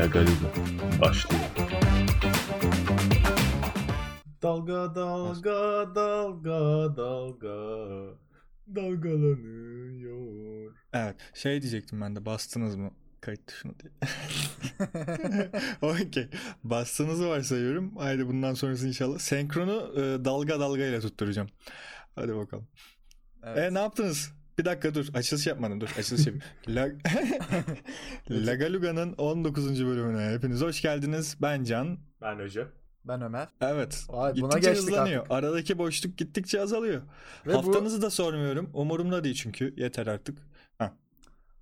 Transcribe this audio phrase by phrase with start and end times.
[0.00, 0.32] La Galiga
[1.00, 1.42] başlıyor.
[4.42, 7.56] Dalga dalga dalga dalga
[8.74, 10.72] dalgalanıyor.
[10.92, 12.90] Evet şey diyecektim ben de bastınız mı
[13.20, 13.92] kayıt tuşunu diye.
[15.82, 16.28] Okey.
[16.64, 17.96] Bastığınızı varsayıyorum.
[17.96, 19.18] Haydi bundan sonrası inşallah.
[19.18, 21.48] Senkronu e, dalga dalga ile tutturacağım.
[22.14, 22.68] Hadi bakalım.
[23.42, 23.58] Evet.
[23.58, 24.39] E ne yaptınız?
[24.60, 25.06] Bir dakika dur.
[25.14, 25.80] Açılış yapmadım.
[25.80, 25.88] Dur.
[25.98, 26.42] Açılış yapayım.
[26.68, 26.88] La...
[28.30, 29.86] Lagaluga'nın 19.
[29.86, 31.36] bölümüne hepiniz hoş geldiniz.
[31.42, 31.98] Ben Can.
[32.20, 32.68] Ben Hoca.
[33.04, 33.48] Ben Ömer.
[33.60, 34.06] Evet.
[34.08, 35.20] Vay, buna gittikçe geçtik hızlanıyor.
[35.20, 35.32] artık.
[35.32, 37.02] Aradaki boşluk gittikçe azalıyor.
[37.46, 38.70] Ve Haftanızı da sormuyorum.
[38.74, 39.74] Umurumda değil çünkü.
[39.76, 40.38] Yeter artık.
[40.80, 40.88] bu,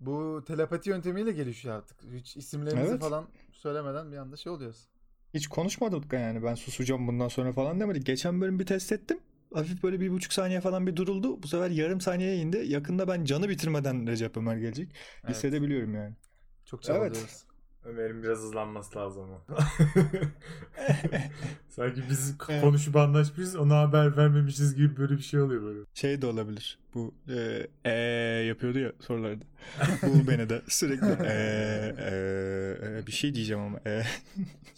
[0.00, 1.96] bu telepati yöntemiyle gelişiyor artık.
[2.12, 3.00] Hiç isimlerimizi Evet.
[3.00, 4.88] falan söylemeden bir anda şey oluyoruz.
[5.34, 8.06] Hiç konuşmadık yani ben susacağım bundan sonra falan demedik.
[8.06, 9.18] Geçen bölüm bir test ettim.
[9.54, 11.42] Hafif böyle bir buçuk saniye falan bir duruldu.
[11.42, 12.64] Bu sefer yarım saniyeye indi.
[12.66, 14.88] Yakında ben canı bitirmeden Recep Ömer gelecek.
[15.24, 15.36] Evet.
[15.36, 16.14] Hissedebiliyorum yani.
[16.64, 17.44] Çok çabalıyoruz.
[17.84, 19.40] Ömer'in biraz hızlanması lazım ama.
[21.68, 25.80] Sanki biz konuşup anlaşmışız ona haber vermemişiz gibi böyle bir şey oluyor böyle.
[25.94, 26.78] Şey de olabilir.
[26.94, 27.92] Bu e, e
[28.46, 29.44] yapıyordu ya sorularda.
[30.02, 31.32] Bul beni de sürekli e,
[31.98, 34.02] e, e, bir şey diyeceğim ama e.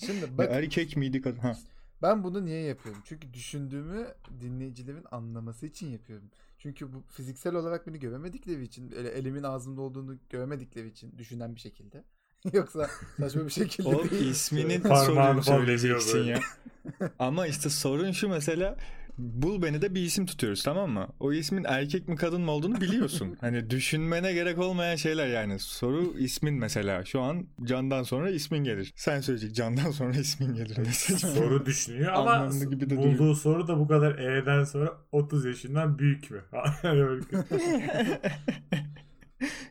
[0.06, 1.38] Şimdi bak erkek miydi kadın?
[1.38, 1.56] Ha.
[2.02, 3.02] Ben bunu niye yapıyorum?
[3.04, 6.30] Çünkü düşündüğümü dinleyicilerin anlaması için yapıyorum.
[6.58, 11.60] Çünkü bu fiziksel olarak beni göremedikleri için, öyle elimin ağzımda olduğunu göremedikleri için düşünen bir
[11.60, 12.04] şekilde.
[12.52, 14.34] Yoksa saçma bir şekilde O değil.
[14.34, 16.40] sorunu falan söyleyeceksin ya.
[17.18, 18.76] Ama işte sorun şu mesela
[19.18, 21.08] bul beni de bir isim tutuyoruz tamam mı?
[21.20, 23.36] O ismin erkek mi kadın mı olduğunu biliyorsun.
[23.40, 25.58] hani düşünmene gerek olmayan şeyler yani.
[25.58, 27.04] Soru ismin mesela.
[27.04, 28.92] Şu an candan sonra ismin gelir.
[28.96, 30.76] Sen söyleyecek candan sonra ismin gelir.
[30.78, 31.18] Mesela.
[31.34, 33.36] Soru düşünüyor ama Anlamlı gibi de bulduğu duruyor.
[33.36, 36.40] soru da bu kadar E'den sonra 30 yaşından büyük mü?
[36.84, 37.24] Böyle-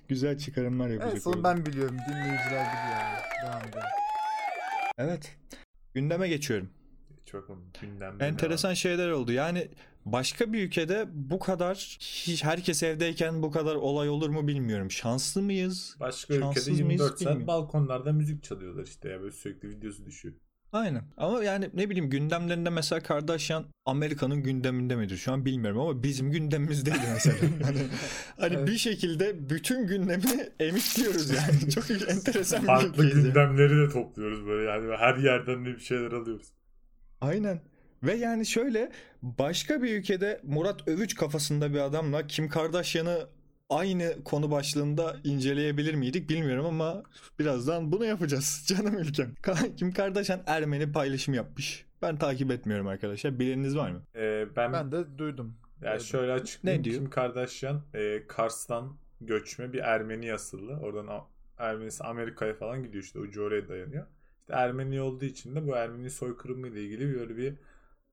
[0.07, 1.11] Güzel çıkarımlar yapacak.
[1.13, 1.55] Evet, sonu orada.
[1.55, 1.95] ben biliyorum.
[2.09, 3.43] Dinleyiciler biliyor.
[3.43, 3.83] Devam edelim.
[4.97, 5.35] Evet.
[5.93, 6.69] Gündeme geçiyorum.
[7.31, 7.47] Çok
[7.81, 8.25] gündemde.
[8.25, 9.31] Enteresan şeyler oldu.
[9.31, 9.67] Yani
[10.05, 14.91] başka bir ülkede bu kadar hiç herkes evdeyken bu kadar olay olur mu bilmiyorum.
[14.91, 15.95] Şanslı mıyız?
[15.99, 17.47] Başka ülkede Şanssız mıyız 24 saat bilmiyorum.
[17.47, 20.35] balkonlarda müzik çalıyorlar işte ya böyle sürekli videosu düşüyor.
[20.71, 21.03] Aynen.
[21.17, 25.17] Ama yani ne bileyim gündemlerinde mesela Kardashian Amerika'nın gündeminde midir?
[25.17, 27.37] Şu an bilmiyorum ama bizim gündemimizdeydi mesela.
[27.63, 27.79] hani
[28.39, 28.67] hani Evet.
[28.67, 31.71] bir şekilde bütün gündemi emikliyoruz yani.
[31.71, 36.47] Çok enteresan bir Farklı gündemleri de topluyoruz böyle yani her yerden de bir şeyler alıyoruz.
[37.21, 37.61] Aynen.
[38.03, 38.91] Ve yani şöyle
[39.21, 43.27] başka bir ülkede Murat Övüç kafasında bir adamla Kim Kardashian'ı
[43.69, 47.03] aynı konu başlığında inceleyebilir miydik bilmiyorum ama
[47.39, 49.33] birazdan bunu yapacağız canım ülkem.
[49.77, 51.85] Kim Kardashian Ermeni paylaşım yapmış.
[52.01, 53.39] Ben takip etmiyorum arkadaşlar.
[53.39, 54.01] Bileniniz var mı?
[54.15, 55.55] Ee, ben, Ben de duydum.
[55.81, 56.05] yani Duydum.
[56.05, 56.81] şöyle açıklayayım.
[56.81, 56.95] Ne diyor?
[56.95, 60.79] Kim Kardashian e, Kars'tan göçme bir Ermeni asıllı.
[60.79, 61.23] Oradan
[61.57, 64.05] Ermenisi Amerika'ya falan gidiyor işte ucu oraya dayanıyor.
[64.49, 67.55] İşte Ermeni olduğu için de bu Ermeni soykırımı ile ilgili böyle bir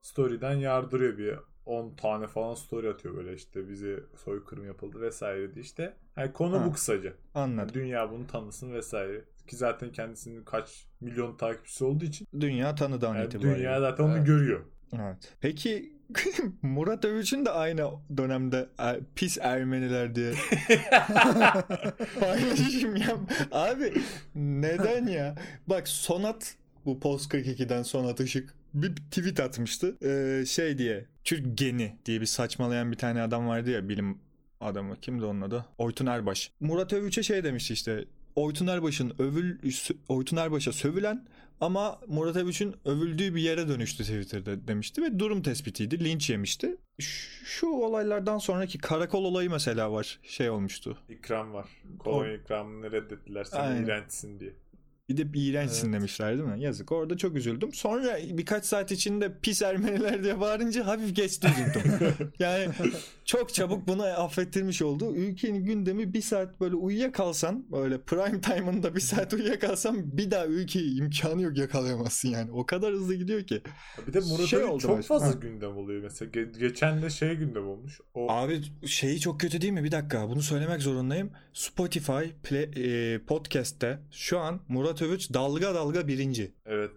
[0.02, 5.64] story'den yardırıyor bir 10 tane falan story atıyor böyle işte bize soykırım yapıldı vesaire diye
[5.64, 5.96] işte.
[6.16, 6.64] Yani konu Ha.
[6.64, 7.08] bu kısaca.
[7.08, 7.74] Yani Anladım.
[7.74, 9.24] dünya bunu tanısın vesaire.
[9.46, 13.56] Ki zaten kendisinin kaç milyon takipçisi olduğu için Dünya tanıdı an yani itibariyle.
[13.58, 14.26] dünya zaten onu Evet.
[14.26, 14.66] görüyor.
[14.92, 15.36] Evet.
[15.40, 15.95] Peki
[16.62, 20.32] Murat Övüç'ün de aynı dönemde er- pis Ermeniler diye
[22.20, 23.18] paylaşım yap.
[23.52, 23.92] Abi
[24.34, 25.34] neden ya?
[25.66, 29.96] Bak Sonat bu Post 42'den Sonat Işık bir tweet atmıştı.
[30.06, 34.18] Ee, şey diye Türk geni diye bir saçmalayan bir tane adam vardı ya bilim
[34.60, 34.96] adamı.
[35.00, 35.66] Kimdi onun adı?
[35.78, 36.50] Oytun Erbaş.
[36.60, 38.04] Murat Övüç'e şey demişti işte.
[38.36, 39.58] Oytun Erbaş'ın övül
[40.08, 41.24] Oytun Erbaş'a sövülen
[41.60, 46.04] ama Murat Övüç'ün övüldüğü bir yere dönüştü Twitter'da demişti ve durum tespitiydi.
[46.04, 46.76] Linç yemişti.
[47.44, 50.20] Şu olaylardan sonraki karakol olayı mesela var.
[50.22, 50.98] Şey olmuştu.
[51.08, 51.66] İkram var.
[51.98, 53.84] Kolonya ikramını reddettiler sen Aynen.
[53.84, 54.52] iğrençsin diye.
[55.08, 55.94] Bir de iğrençsin Evet.
[55.94, 56.62] demişler değil mi?
[56.62, 56.92] Yazık.
[56.92, 57.72] Orada çok üzüldüm.
[57.72, 61.92] Sonra birkaç saat içinde pis Ermeniler diye bağırınca hafif geçti üzüntüm.
[62.38, 62.68] yani
[63.24, 65.14] çok çabuk bunu affettirmiş oldu.
[65.14, 70.98] Ülkenin gündemi bir saat böyle uyuyakalsan böyle prime time'ında bir saat uyuyakalsan bir daha ülkeyi
[71.00, 72.50] imkanı yok yakalayamazsın yani.
[72.52, 73.62] O kadar hızlı gidiyor ki.
[74.06, 75.32] Bir de Murat Şey oldu çok fazla Ha.
[75.32, 76.02] gündem oluyor.
[76.02, 78.00] Mesela ge- geçen de şey gündem olmuş.
[78.14, 79.84] O Abi şeyi çok kötü değil mi?
[79.84, 81.30] Bir dakika bunu söylemek zorundayım.
[81.52, 82.12] Spotify
[82.42, 82.70] play,
[83.14, 86.52] e, podcast'te şu an Murat Övüç dalga dalga birinci.
[86.66, 86.90] evet.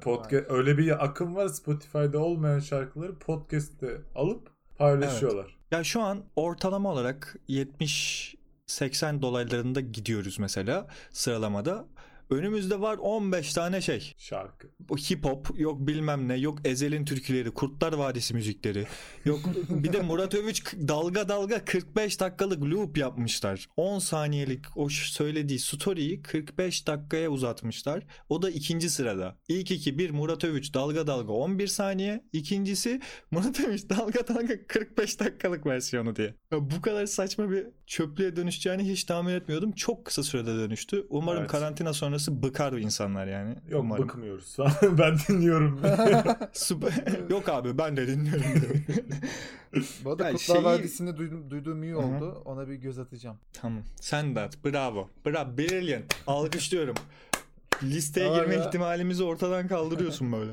[0.00, 5.58] Podcast öyle bir akım var Spotify'da olmayan şarkıları podcast'te alıp paylaşıyorlar.
[5.70, 8.34] Ya şu an ortalama olarak 70
[8.66, 11.86] 80 dolaylarında gidiyoruz mesela sıralamada.
[12.30, 14.14] Önümüzde var 15 tane şey.
[14.18, 14.68] Şarkı.
[14.80, 18.86] Bu hip hop yok bilmem ne yok Ezel'in türküleri Kurtlar Vadisi müzikleri.
[19.24, 23.68] Yok bir de Murat Övüç dalga dalga 45 dakikalık loop yapmışlar.
[23.76, 28.06] 10 saniyelik o söylediği story'yi 45 dakikaya uzatmışlar.
[28.28, 29.38] O da ikinci sırada.
[29.48, 32.24] İlk iki bir Murat Övüç dalga dalga 11 saniye.
[32.32, 36.34] İkincisi Murat Övüç dalga dalga 45 dakikalık versiyonu diye.
[36.52, 41.40] Ya bu kadar saçma bir çöplüğe dönüşeceğini hiç tahmin etmiyordum çok kısa sürede dönüştü umarım
[41.40, 41.50] Evet.
[41.50, 44.04] karantina sonrası bıkar insanlar yani Yok umarım.
[44.08, 44.56] bıkmıyoruz.
[44.98, 45.80] ben dinliyorum.
[46.52, 46.92] Süper.
[47.30, 48.44] Yok abi ben de dinliyorum.
[50.04, 52.42] Bu arada Yani Kurtlar şeyi- Vadisi'ni duydum, duyduğum iyi oldu.
[52.44, 53.36] Ona bir göz atacağım.
[53.52, 53.82] tamam.
[54.00, 54.64] Sen de at.
[54.64, 55.08] Bravo.
[55.26, 55.58] Bravo.
[55.58, 56.14] Brilliant.
[56.26, 56.94] Alkışlıyorum.
[57.82, 58.66] Listeye Tamam girme ya.
[58.66, 60.52] ihtimalimizi ortadan kaldırıyorsun böyle.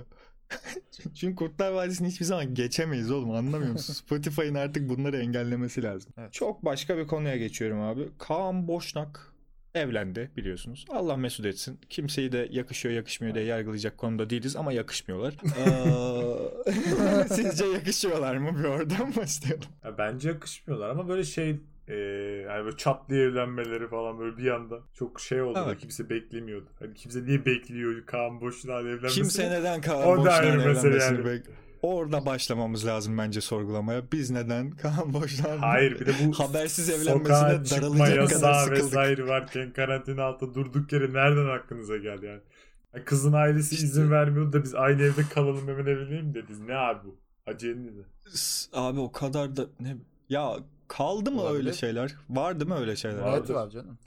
[1.16, 3.94] Çünkü Kurtlar Vadisi'ni hiçbir zaman geçemeyiz oğlum anlamıyor musun?
[4.06, 6.12] Spotify'ın artık bunları engellemesi lazım.
[6.18, 6.34] Evet.
[6.34, 8.10] Çok başka bir konuya geçiyorum abi.
[8.18, 9.34] Kaan Boşnak
[9.74, 10.86] evlendi biliyorsunuz.
[10.90, 11.80] Allah mesut etsin.
[11.90, 15.34] Kimseyi de yakışıyor yakışmıyor diye yargılayacak konuda değiliz ama yakışmıyorlar.
[15.58, 18.60] Ee, Sizce yakışıyorlar mı?
[18.60, 19.66] Bir oradan başlayalım.
[19.84, 21.94] Ya bence yakışmıyorlar ama böyle şey e,
[22.50, 25.54] yani böyle çat diye evlenmeleri falan böyle bir anda çok şey oldu.
[25.58, 25.68] Evet.
[25.68, 26.70] Böyle Kimse beklemiyordu.
[26.80, 29.10] Hani kimse niye bekliyor Kaan Boşluğ'a evlenmesini?
[29.14, 31.20] Kimse neden Kaan mesele evlenmesini yani.
[31.28, 31.46] bek-
[31.82, 34.02] Orada başlamamız lazım bence sorgulamaya.
[34.12, 38.84] Biz neden Kaan Boşluğun Hayır bir de bu habersiz evlenmesine çıkma darılacak kadar sıkıldık.
[38.86, 42.42] vesaire varken karantina altında durduk yere nereden aklınıza geldi yani?
[42.96, 46.60] Ya Kızın ailesi İşte- izin vermiyordu da biz aynı evde kalalım hemen evlenelim dediniz.
[46.60, 47.18] Ne abi bu?
[47.48, 47.92] Acemi
[48.74, 49.96] Abi o kadar da ne
[50.30, 50.56] ya
[50.88, 51.58] kaldı mı Olabilir.
[51.60, 52.16] öyle şeyler?
[52.30, 53.20] Vardı mı öyle şeyler?
[53.22, 53.38] Vardır.
[53.40, 53.98] Evet var canım.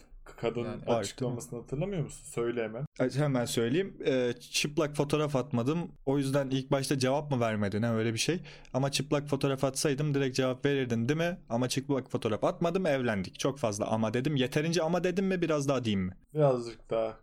[0.40, 2.24] Kadının Yani- Var, açıklamasını hatırlamıyor musun?
[2.24, 2.86] Söyle hemen.
[3.16, 3.96] Hemen söyleyeyim.
[4.06, 5.78] Ee, çıplak fotoğraf atmadım.
[6.06, 8.40] O yüzden ilk başta cevap mı vermedin ha öyle bir şey.
[8.74, 11.38] Ama çıplak fotoğraf atsaydım direkt cevap verirdin değil mi?
[11.48, 13.38] Ama çıplak fotoğraf atmadım evlendik.
[13.38, 14.36] Çok fazla ama dedim.
[14.36, 16.12] Yeterince ama dedim mi biraz daha diyeyim mi?
[16.34, 17.16] Birazcık daha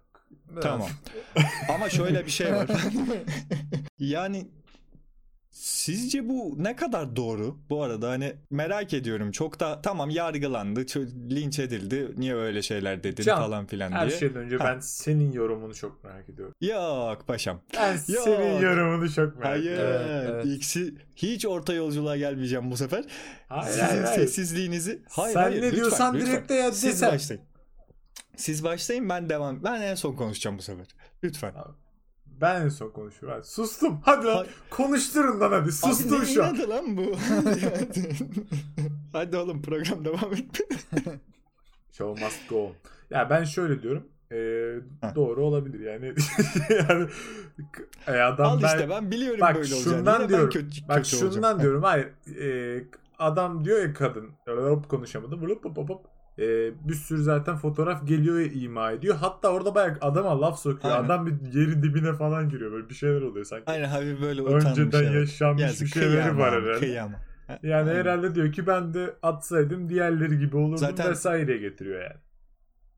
[0.52, 0.64] Biraz.
[0.64, 0.90] Tamam.
[1.76, 2.68] Ama şöyle bir şey var.
[4.00, 4.48] yani
[5.56, 7.58] sizce bu ne kadar doğru?
[7.70, 9.32] Bu arada hani merak ediyorum.
[9.32, 12.12] Çok da tamam yargılandı, çö- linç edildi.
[12.18, 14.20] Niye öyle şeyler dedin Can, falan filan her diye.
[14.20, 14.64] şeyden önce Ha.
[14.66, 16.54] ben senin yorumunu çok merak ediyorum.
[16.62, 17.62] Yok paşam.
[17.78, 18.24] Ben Yok.
[18.24, 19.72] senin yorumunu çok merak Hayır.
[19.72, 20.02] ediyorum.
[20.10, 20.46] Evet, evet.
[20.46, 23.06] İkisi hiç orta yolculuğa gelmeyeceğim bu sefer.
[23.48, 24.20] Hayır, Sizin hayır, hayır.
[24.20, 25.02] sessizliğinizi.
[25.10, 26.32] Hayır, Sen hayır, ne lütfen, diyorsan lütfen.
[26.32, 27.12] direkt de ya Siz desen.
[27.12, 27.44] başlayın.
[28.36, 29.64] Siz başlayın ben devam.
[29.64, 30.88] Ben en son konuşacağım bu sefer.
[31.24, 31.54] Lütfen.
[32.42, 33.38] Ben en son konuşuyorum.
[33.40, 34.00] Hadi sustum.
[34.04, 34.36] Hadi lan.
[34.36, 35.72] Hay- Konuşturun lan hadi.
[35.72, 36.56] Sustum Abi şu an.
[36.56, 37.12] inadı lan bu?
[39.14, 40.62] Hadi oğlum program devam et.
[41.92, 42.74] Show must go on.
[43.10, 44.04] Ya ben şöyle diyorum.
[45.02, 45.16] Ha.
[45.16, 46.14] doğru olabilir yani.
[46.70, 47.08] yani
[48.08, 49.98] e, adam Al ben, işte ben biliyorum bak böyle olacağını.
[49.98, 50.50] şundan Yine diyorum.
[50.56, 51.60] Ben kötü, bak kötü şundan olacağım.
[51.62, 51.84] diyorum.
[51.84, 52.08] Hayır.
[52.42, 52.84] Ee,
[53.20, 54.30] adam diyor ya kadın.
[54.48, 55.50] Hop konuşamadım.
[55.50, 56.06] Hop hop hop
[56.40, 59.16] Ee, bir sürü zaten fotoğraf geliyor ya ima ediyor.
[59.16, 60.96] Hatta orada bayağı adama laf sokuyor.
[60.96, 61.06] Aynen.
[61.06, 62.72] Adam bir yerin dibine falan giriyor.
[62.72, 63.64] Böyle bir şeyler oluyor sanki.
[63.68, 64.66] Aynen hafif böyle utanmış.
[64.66, 65.16] Önceden evet.
[65.16, 66.80] yaşanmış Yazık, bir şeyleri var herhalde.
[66.80, 67.20] Kıyamam.
[67.64, 67.96] Yani Aynen.
[67.96, 72.22] herhalde diyor ki ben de atsaydım diğerleri gibi olurdum Zaten- vesaire getiriyor yani.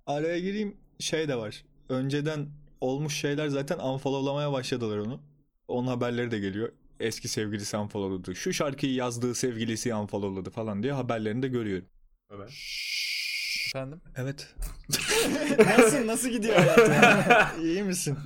[0.06, 1.66] Araya gireyim şey de var.
[1.89, 2.48] Önceden
[2.81, 5.22] olmuş şeyler zaten unfollowlamaya başladılar onu.
[5.68, 6.69] Onun haberleri de geliyor.
[7.00, 8.36] Eski sevgilisi unfollowladı.
[8.36, 11.86] Şu şarkıyı yazdığı sevgilisi unfollowladı falan diye haberlerini de görüyorum.
[12.36, 12.50] Evet.
[13.75, 14.02] Efendim?
[14.16, 14.56] Evet.
[15.78, 17.62] nasıl nasıl gidiyor hayatın?
[17.64, 18.18] İyi misin?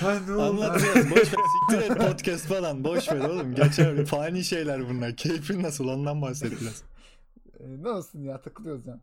[0.00, 0.42] Ha ne oldu?
[0.42, 0.80] Anlat.
[1.10, 1.40] Boş ver.
[1.70, 2.84] Siktir et podcast falan.
[2.84, 3.54] Boş ver oğlum.
[3.54, 4.06] Geçer.
[4.06, 5.16] Fani şeyler bunlar.
[5.16, 5.88] Keyfin nasıl?
[5.88, 6.82] Ondan bahset biraz.
[7.60, 9.00] Ee, ne olsun ya takılıyoruz ya.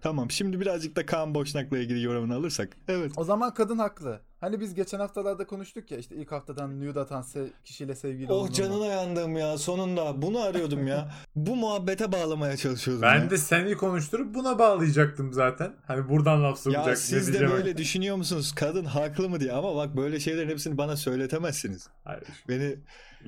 [0.00, 0.30] Tamam.
[0.30, 2.76] Şimdi birazcık da Kaan Boşnak'la ilgili yorumunu alırsak.
[2.88, 3.12] Evet.
[3.16, 4.20] O zaman kadın haklı.
[4.44, 8.46] Hani biz geçen haftalarda konuştuk ya işte ilk haftadan nude atan se- kişiyle sevgili Oh
[8.48, 8.52] mu?
[8.52, 9.58] canına yandım ya.
[9.58, 10.22] Sonunda.
[10.22, 11.10] Bunu arıyordum ya.
[11.36, 13.30] Bu muhabbete bağlamaya çalışıyordum Ben ya.
[13.30, 15.72] de seni konuşturup buna bağlayacaktım zaten.
[15.86, 18.52] Hani buradan laf sokacak Ya siz de böyle düşünüyor musunuz?
[18.54, 19.52] Kadın haklı mı diye.
[19.52, 21.88] Ama bak böyle şeylerin hepsini bana söyletemezsiniz.
[22.04, 22.24] Hayır.
[22.48, 22.76] Beni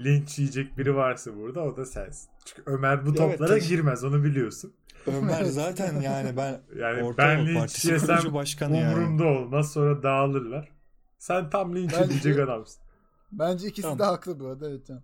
[0.05, 2.29] Linç yiyecek biri varsa burada o da sensin.
[2.45, 4.73] Çünkü Ömer bu Evet, toplara teş- girmez onu biliyorsun.
[5.07, 8.95] Ömer zaten yani ben Yani Orta ben Yol linç Partisi yesem kurucu başkanı yani.
[8.95, 10.76] umurumda olmaz sonra dağılırlar.
[11.19, 12.83] Sen tam linç Bence- edecek adamsın.
[13.33, 13.99] Bence ikisi Tamam.
[13.99, 15.03] de haklı bu arada evet can.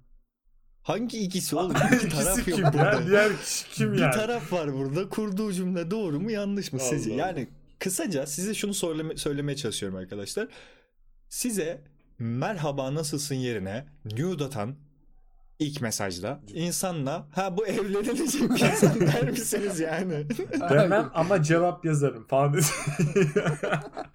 [0.82, 1.72] Hangi ikisi oğlum?
[1.96, 3.00] İki taraf İkisi yok kim burada.
[3.00, 3.06] ya?
[3.06, 4.14] Diğer kişi kim bir yani?
[4.14, 5.08] taraf var burada.
[5.08, 7.14] Kurduğu cümle doğru mu yanlış mı Allah.
[7.14, 10.48] Yani kısaca size şunu söyleme, söylemeye çalışıyorum arkadaşlar.
[11.28, 11.84] Size
[12.18, 14.76] merhaba nasılsın yerine nude atan
[15.58, 20.26] ilk mesajda insanla ha bu evlenilecek bir insan der misiniz yani?
[20.70, 22.56] Demem ama cevap yazarım falan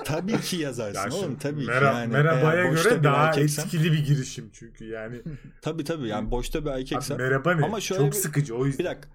[0.05, 2.11] tabii ki yazarsın Ya oğlum tabii ki mera- yani.
[2.13, 5.21] merhabaya göre daha erkeksen- etkili bir girişim çünkü yani.
[5.61, 7.17] Tabii tabii yani boşta bir Abi erkeksen.
[7.17, 7.65] merhaba ne?
[7.65, 8.79] Ama şöyle Çok bir- sıkıcı o yüzden.
[8.79, 9.09] Bir dakika.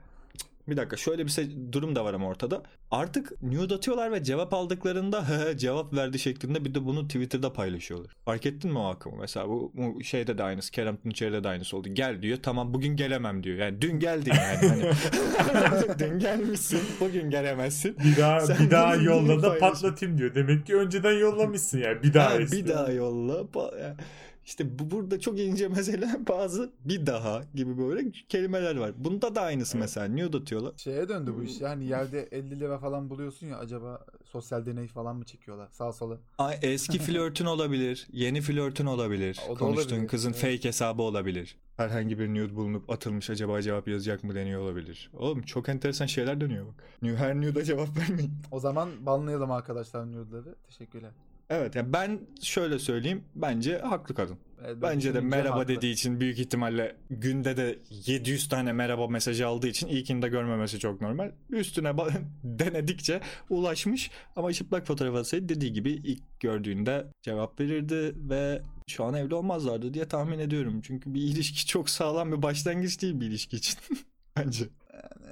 [0.68, 2.62] Bir dakika şöyle bir se- durum da var ama ortada.
[2.90, 7.52] Artık nude atıyorlar ve cevap aldıklarında "He he, cevap verdi şeklinde bir de bunu Twitter'da
[7.52, 8.10] paylaşıyorlar.
[8.24, 9.16] Fark ettin mi o akımı?
[9.20, 10.72] Mesela bu, bu şeyde de aynısı.
[10.72, 11.88] Kerem Tunçeri'de de aynısı oldu.
[11.92, 12.38] Gel diyor.
[12.42, 13.56] Tamam bugün gelemem diyor.
[13.58, 14.68] Yani dün geldin yani.
[14.68, 16.80] Hani, dün gelmişsin.
[17.00, 17.96] Bugün gelemezsin.
[18.04, 20.34] Bir daha Sen bir daha yolla da patlatayım diyor.
[20.34, 22.02] Demek ki önceden yollamışsın yani.
[22.02, 23.32] Bir daha Ha, bir daha yolla.
[23.40, 23.96] Pa- ya.
[24.44, 28.92] İşte bu burada çok ince mesela bazı bir daha gibi böyle kelimeler var.
[28.96, 29.82] Bunda da aynısı Evet.
[29.84, 30.08] mesela.
[30.08, 30.72] Nude atıyorlar.
[30.76, 31.60] Şeye döndü bu iş.
[31.60, 36.18] Yani yerde 50 lira falan buluyorsun ya acaba sosyal deney falan mı çekiyorlar sağ sola?
[36.38, 38.06] Ay, eski flörtün olabilir.
[38.12, 39.40] Yeni flörtün olabilir.
[39.48, 40.40] O Konuştuğun olabilir, kızın evet.
[40.40, 41.56] fake hesabı olabilir.
[41.76, 45.10] Herhangi bir nude bulunup atılmış acaba cevap yazacak mı deniyor olabilir.
[45.14, 46.84] Oğlum çok enteresan şeyler dönüyor bak.
[47.18, 48.32] Her nude'a cevap vermeyin.
[48.50, 50.54] O zaman banlayalım arkadaşlar nude'ları.
[50.66, 51.10] Teşekkürler.
[51.52, 53.24] Evet yani ben şöyle söyleyeyim.
[53.34, 54.38] Bence haklı kadın.
[54.66, 55.68] Evet, Bence de merhaba haklı.
[55.68, 61.00] dediği için büyük ihtimalle günde de 700 tane merhaba mesajı aldığı için ilkinde görmemesi çok
[61.00, 61.30] normal.
[61.50, 61.92] Üstüne
[62.44, 69.14] denedikçe ulaşmış ama çıplak fotoğraf atsaydı dediği gibi ilk gördüğünde cevap verirdi ve şu an
[69.14, 70.80] evli olmazlardı diye tahmin ediyorum.
[70.82, 73.78] Çünkü bir ilişki çok sağlam bir başlangıç değil bir ilişki için.
[74.36, 74.64] Bence.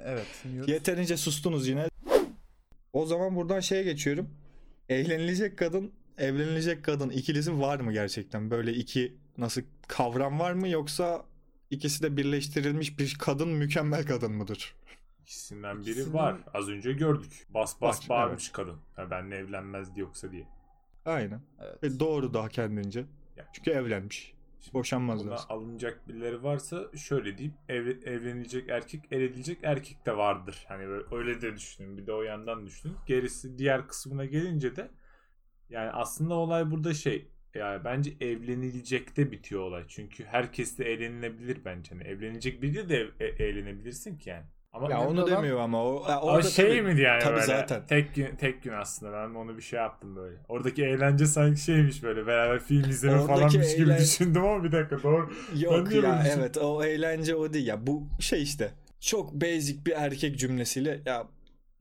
[0.05, 0.45] Evet.
[0.67, 1.87] Yeterince sustunuz yine.
[2.93, 4.29] O zaman buradan şeye geçiyorum.
[4.89, 8.51] Eğlenilecek kadın, evlenilecek kadın ikilisi var mı gerçekten?
[8.51, 11.25] Böyle iki nasıl kavram var mı yoksa
[11.69, 14.75] ikisi de birleştirilmiş bir kadın mükemmel kadın mıdır?
[15.21, 16.35] İkisinden biri İkisinden- var.
[16.53, 17.45] Az önce gördük.
[17.49, 18.77] Bas bas Var, bağırmış kadın.
[18.95, 20.47] Ha, benle evlenmezdi yoksa diye.
[21.05, 21.41] Aynen.
[21.61, 21.83] Evet.
[21.83, 22.99] Ve doğru daha kendince.
[23.37, 23.47] Ya.
[23.53, 24.33] Çünkü evlenmiş.
[24.61, 27.55] Şimdi Boşanmaz buna alınacak birileri varsa şöyle diyeyim.
[27.69, 30.65] Ev, evlenilecek erkek, el edilecek erkek de vardır.
[30.67, 31.97] Hani böyle, öyle de düşünün.
[31.97, 32.95] Bir de o yandan düşünün.
[33.07, 34.91] Gerisi diğer kısmına gelince de
[35.71, 39.83] yani aslında olay burada şey yani bence evlenilecekte bitiyor olay.
[39.87, 41.91] Çünkü herkes de eğlenilebilir bence.
[41.95, 44.43] Hani evlenecek biri de e- eğlenebilirsin ki yani.
[44.73, 47.45] Ama Ya onu olan- demiyor ama o, ya orada şey tabii- miydi yani tabii böyle?
[47.45, 47.85] zaten.
[47.87, 50.37] Tek gün, tek gün aslında ben onu bir şey yaptım böyle.
[50.49, 54.71] Oradaki eğlence sanki şeymiş böyle beraber film izleme Oradaki falanmış gibi eğlen- düşündüm ama bir
[54.71, 55.33] dakika doğru.
[55.59, 55.91] Yok ya böyle
[56.25, 61.01] düşün- evet o eğlence o değil ya bu şey işte çok basic bir erkek cümlesiyle
[61.05, 61.27] ya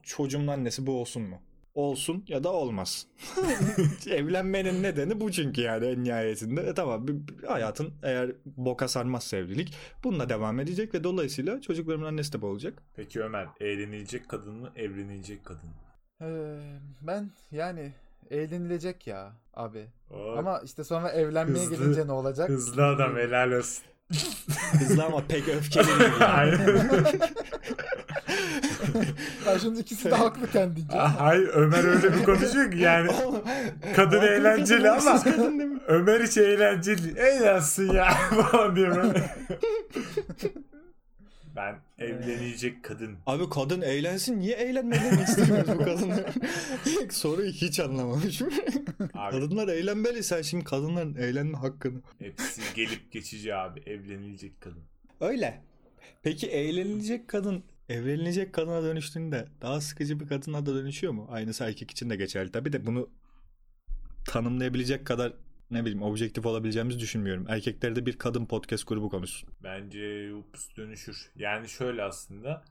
[0.02, 1.42] çocuğumun annesi bu olsun mu?
[1.74, 3.06] Olsun ya da olmaz.
[4.10, 6.60] Evlenmenin nedeni bu çünkü yani en nihayetinde.
[6.62, 9.74] E tamam bir, bir hayatın eğer boka sarmazsa evlilik
[10.04, 12.82] bununla devam edecek ve dolayısıyla çocuklarımın annesi de bu olacak.
[12.96, 15.74] Peki Ömer eğlenilecek kadın mı evlenilecek kadın mı?
[16.22, 16.58] Ee,
[17.00, 17.92] ben yani
[18.30, 19.86] eğlenilecek ya abi.
[20.10, 22.48] Oo, Ama işte sonra evlenmeye Hızlı- gelince ne olacak?
[22.48, 23.84] hızlı adam helal olsun.
[24.72, 26.12] Hızlı ama pek öfkeli değil.
[26.20, 26.58] yani.
[29.46, 30.96] Ya şimdi ikisi de haklı kendince.
[30.96, 33.10] Hayır Ömer öyle bir konuşuyor ki yani
[33.96, 35.82] kadın eğlenceli ama kadın?
[35.86, 37.18] Ömer hiç eğlenceli.
[37.18, 38.10] Eğlensin ya
[38.50, 39.30] falan böyle.
[41.56, 43.16] Ben evlenecek kadın.
[43.26, 46.24] Abi kadın eğlensin niye eğlenmelerini istiyoruz bu kadınlar?
[47.10, 48.48] Soruyu hiç anlamamışım.
[49.14, 51.98] Abi Kadınlar eğlenmeli sen şimdi kadınların eğlenme hakkını.
[52.18, 54.82] hepsi gelip geçici abi evlenilecek kadın.
[55.20, 55.62] Öyle.
[56.22, 61.26] Peki eğlenilecek kadın evlenilecek kadına dönüştüğünde daha sıkıcı bir kadına da dönüşüyor mu?
[61.30, 62.52] Aynısı erkek için de geçerli.
[62.52, 63.10] Tabii de bunu
[64.26, 65.32] tanımlayabilecek kadar
[65.70, 67.46] ne bileyim objektif olabileceğimizi düşünmüyorum.
[67.48, 69.50] Erkeklerde bir kadın podcast grubu konuşsun.
[69.62, 71.30] Bence ups dönüşür.
[71.36, 72.64] Yani şöyle aslında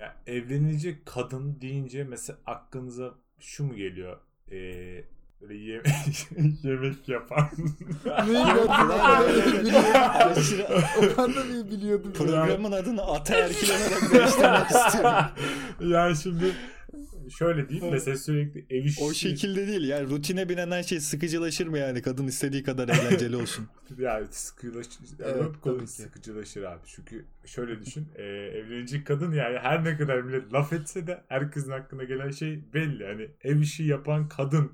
[0.00, 4.20] ya evlenilecek kadın deyince mesela aklınıza şu mu geliyor?
[4.52, 5.04] Ee,
[5.42, 5.82] böyle ye-
[6.62, 7.48] yemek yapan.
[8.26, 10.66] Neyi ben de Aşırı-
[11.18, 12.12] O da iyi biliyordum.
[12.12, 15.24] Programın adını ataerkilenerek değiştirmek istiyorum.
[15.92, 16.44] yani şimdi
[17.38, 21.66] şöyle diyeyim mesela sürekli ev işi O şekilde değil yani rutine binen her şey sıkıcılaşır
[21.66, 23.68] mı yani kadın istediği kadar eğlenceli olsun.
[23.98, 24.90] yani sıkılaşır.
[25.18, 26.80] Yani Evet, konu sıkıcılaşır abi.
[26.86, 28.08] Çünkü şöyle düşün.
[28.16, 32.60] e, evlenecek kadın yani her ne kadar millet laf etse de herkesin hakkında gelen şey
[32.74, 33.06] belli.
[33.06, 34.72] Hani ev işi yapan kadın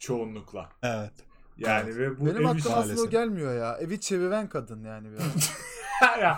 [0.00, 0.68] çoğunlukla.
[0.82, 1.12] Evet.
[1.58, 3.78] Yani ve bu Benim ev aklıma aslında o gelmiyor ya.
[3.80, 5.24] Evi çeviren kadın yani biraz.
[6.20, 6.36] ya,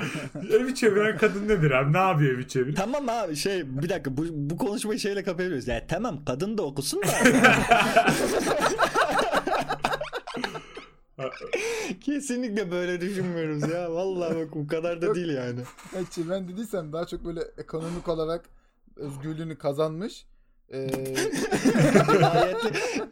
[0.50, 1.92] evi çeviren kadın nedir abi?
[1.92, 2.75] Ne yapıyor evi çevir?
[2.75, 5.69] Tamam abi şey bir dakika bu, bu konuşmayı şeyle kapatabiliriz.
[5.69, 7.07] Ya tamam kadın da okusun da.
[12.00, 13.92] Kesinlikle böyle düşünmüyoruz ya.
[13.92, 15.14] Vallahi bak bu kadar da Yok.
[15.14, 15.61] değil yani.
[15.95, 18.45] Yani çeviren dediysem daha çok böyle ekonomik olarak
[18.97, 20.26] özgürlüğünü kazanmış.
[20.73, 20.87] Ee.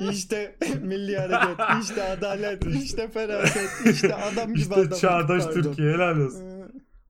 [0.11, 4.99] İşte milli hareket, işte adalet, işte feraset, işte adam gibi İşte adam.
[4.99, 5.63] çağdaş Pardon.
[5.63, 6.43] Türkiye helal olsun.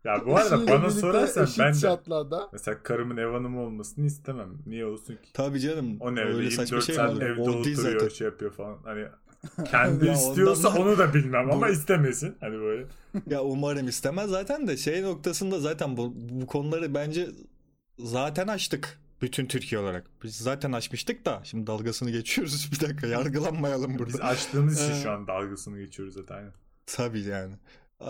[0.05, 4.49] Ya bu arada eşiyle bana sorarsan ben de şartlarda mesela karımın ev hanımı olmasını istemem.
[4.67, 5.33] Niye olsun ki?
[5.35, 5.97] Tabii canım.
[6.01, 7.23] O ne öyle saçma 24 şey mi saat olur?
[7.23, 7.91] evde O değil zaten.
[7.91, 8.79] oturuyor şey yapıyor falan.
[8.85, 9.05] Hani
[9.71, 12.35] kendi Ya istiyorsa ondan- onu da bilmem ama istemesin.
[12.41, 12.87] Hani böyle.
[13.27, 17.29] Ya umarım istemez zaten de şey noktasında zaten bu, bu konuları bence
[17.99, 18.99] zaten açtık.
[19.23, 20.07] Bütün Türkiye olarak.
[20.23, 22.69] Biz zaten açmıştık da şimdi dalgasını geçiyoruz.
[22.73, 24.13] Bir dakika yargılanmayalım burada.
[24.13, 26.53] Biz açtığımız için Ee, şu an dalgasını geçiyoruz zaten.
[26.87, 27.55] Tabii yani.
[28.01, 28.05] Ee,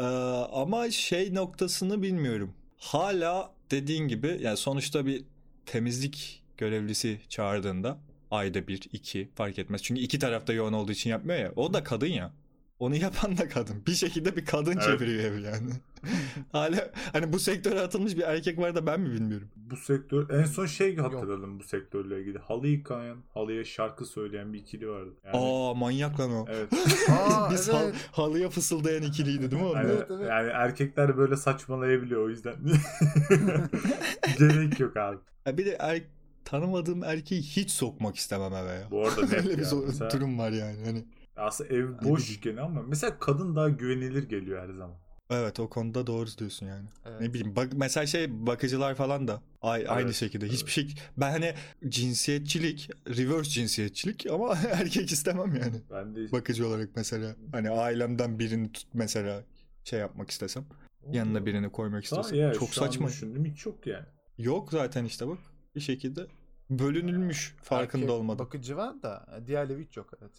[0.53, 2.55] ama şey noktasını bilmiyorum.
[2.79, 5.25] Hala dediğin gibi yani sonuçta bir
[5.67, 7.99] temizlik görevlisi çağırdığında
[8.31, 9.83] ayda bir, iki fark etmez.
[9.83, 11.53] Çünkü iki tarafta yoğun olduğu için yapmıyor ya.
[11.57, 12.33] O da kadın ya.
[12.81, 13.87] Onu yapan da kadın.
[13.87, 14.83] Bir şekilde bir kadın Evet.
[14.83, 15.71] çeviriyor evi yani.
[16.53, 19.49] Hala hani bu sektöre atılmış bir erkek var da ben mi bilmiyorum.
[19.57, 22.39] Bu sektör en son şey hatırladım bu sektörle ilgili.
[22.39, 25.11] Halı yıkayan, halıya şarkı söyleyen bir ikili vardı.
[25.25, 26.47] Yani, Aa manyak lan o.
[26.51, 26.69] evet.
[27.11, 27.95] Aa Biz hal- evet.
[28.13, 29.83] halıya fısıldayan ikiliydi değil mi onlar?
[29.85, 30.29] Yani, Evet, evet.
[30.29, 32.55] yani erkekler böyle saçmalayabiliyor o yüzden.
[34.39, 35.17] Gerek yok abi.
[35.47, 36.03] Ya bir de er-
[36.45, 38.91] tanımadığım erkeği hiç sokmak istemem eve ya.
[38.91, 39.65] Bu arada net Öyle bir ya.
[39.65, 40.85] zor- Mesela- durum var yani.
[40.85, 41.05] Hani
[41.41, 44.97] Aslında ev Hani boş bir- gene ama mesela kadın daha güvenilir geliyor her zaman.
[45.33, 46.89] Evet o konuda doğru diyorsun yani.
[47.07, 47.21] Evet.
[47.21, 50.55] Ne bileyim bak mesela şey bakıcılar falan da ay, aynı Evet, şekilde evet.
[50.55, 51.55] hiçbir şey ben hani
[51.89, 58.73] cinsiyetçilik reverse cinsiyetçilik ama erkek istemem yani Ben de bakıcı olarak mesela hani ailemden birini
[58.73, 59.45] tut mesela
[59.85, 60.65] şey yapmak istesem
[61.13, 63.09] yanına birini koymak istesem ya, çok saçma.
[63.09, 64.07] düşündüm hiç yok yani.
[64.39, 65.39] Yok zaten işte bak
[65.75, 66.27] bir şekilde
[66.71, 68.39] bölünülmüş farkında Erkek olmadan.
[68.47, 70.33] Bakıcı var da diğerleri hiç yok evet.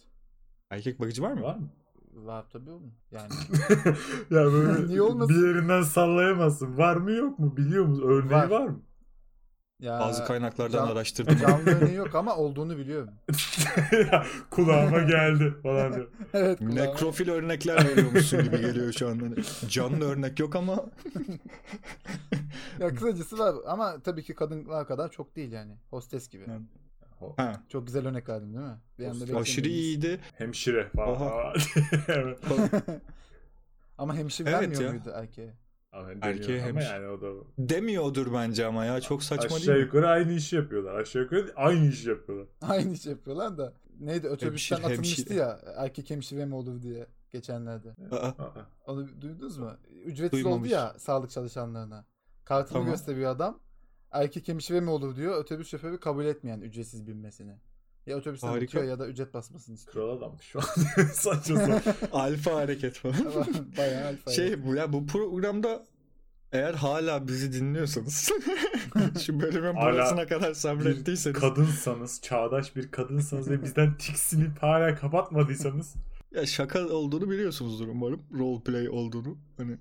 [0.72, 1.42] Erkek bakıcı var mı?
[1.42, 1.68] Var mı?
[2.14, 2.92] Var tabii oğlum.
[3.10, 3.32] Yani
[4.30, 5.36] ya böyle Niye olmasın?
[5.42, 6.78] bir yerinden sallayamazsın.
[6.78, 8.04] Var mı yok mu biliyor musun?
[8.08, 8.66] Örneği var, Var.
[8.66, 8.80] mı?
[9.80, 11.36] ya Bazı kaynaklardan can- araştırdım.
[11.38, 13.10] canlı örneği yok ama olduğunu biliyorum.
[14.12, 16.08] Ya, Kulağıma geldi falan diyor.
[16.34, 16.60] evet.
[16.60, 19.18] kulağıma- Nekrofil örnekler veriyormuşsun gibi geliyor şu an.
[19.18, 19.34] Hani
[19.68, 20.84] canlı örnek yok ama
[22.80, 25.72] Ya kısacası var ama tabii ki kadınlar kadar çok değil yani.
[25.90, 26.44] Hostes gibi.
[26.48, 26.60] Evet.
[27.22, 28.78] O- ha, Çok güzel örnek verdin değil mi?
[28.98, 30.20] Bir anda aşırı iyiydi.
[30.38, 31.54] Hemşire falan.
[33.98, 34.90] Ama hemşire Evet vermiyor ya.
[34.90, 35.54] muydu erkeğe?
[36.22, 36.88] Erkeğe hemşire.
[36.92, 37.26] yani o da
[37.58, 39.84] Demiyordur bence ama ya çok saçma aşağı değil mi?
[39.84, 40.94] yukarı aynı işi yapıyorlar.
[40.94, 42.46] Aşağı yukarı aynı işi yapıyorlar.
[42.62, 43.72] Aynı iş yapıyorlar da.
[44.00, 45.38] Neydi otobüsten Hemşire, atılmıştı hemşire.
[45.38, 47.88] ya erkek hemşire mi olur diye geçenlerde.
[48.10, 48.32] Aa.
[48.86, 49.70] Onu duydunuz mu?
[50.04, 50.58] Ücretsiz Duymamış.
[50.60, 52.04] oldu ya sağlık çalışanlarına.
[52.44, 52.90] Kartını Tamam.
[52.90, 53.58] gösteriyor adam.
[54.12, 55.38] Erkek hemşire mi olur diyor.
[55.38, 57.52] Otobüs şoförü kabul etmeyen ücretsiz binmesini.
[58.06, 58.78] Ya otobüsten Harika.
[58.78, 59.94] atıyor ya da ücret basmasını istiyor.
[59.94, 60.64] Kral adammış şu an.
[61.12, 61.94] Saçma sapan.
[62.12, 63.16] alfa hareket falan.
[63.78, 64.30] Bayağı alfa.
[64.30, 65.84] şey bu ya bu programda
[66.52, 68.30] eğer hala bizi dinliyorsanız
[69.24, 75.94] şu bölümün burasına kadar sabrettiyseniz kadınsanız, çağdaş bir kadınsanız ve bizden tiksinip hala kapatmadıysanız
[76.34, 78.22] ya şaka olduğunu biliyorsunuzdur umarım.
[78.38, 79.38] Roleplay olduğunu.
[79.56, 79.78] Hani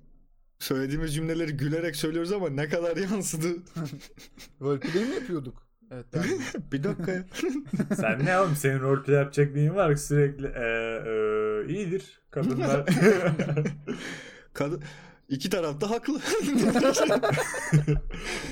[0.63, 3.47] söylediğimiz cümleleri gülerek söylüyoruz ama ne kadar yansıdı.
[4.61, 5.67] Roleplay mi yapıyorduk?
[5.91, 6.05] Evet.
[6.13, 6.23] ben-
[6.71, 7.25] bir dakika
[7.95, 10.61] sen ne oğlum senin roleplay yapacak neyin var ki sürekli e,
[11.07, 12.85] e, iyidir kadınlar.
[14.53, 14.83] Kadın
[15.29, 16.19] iki taraf da haklı.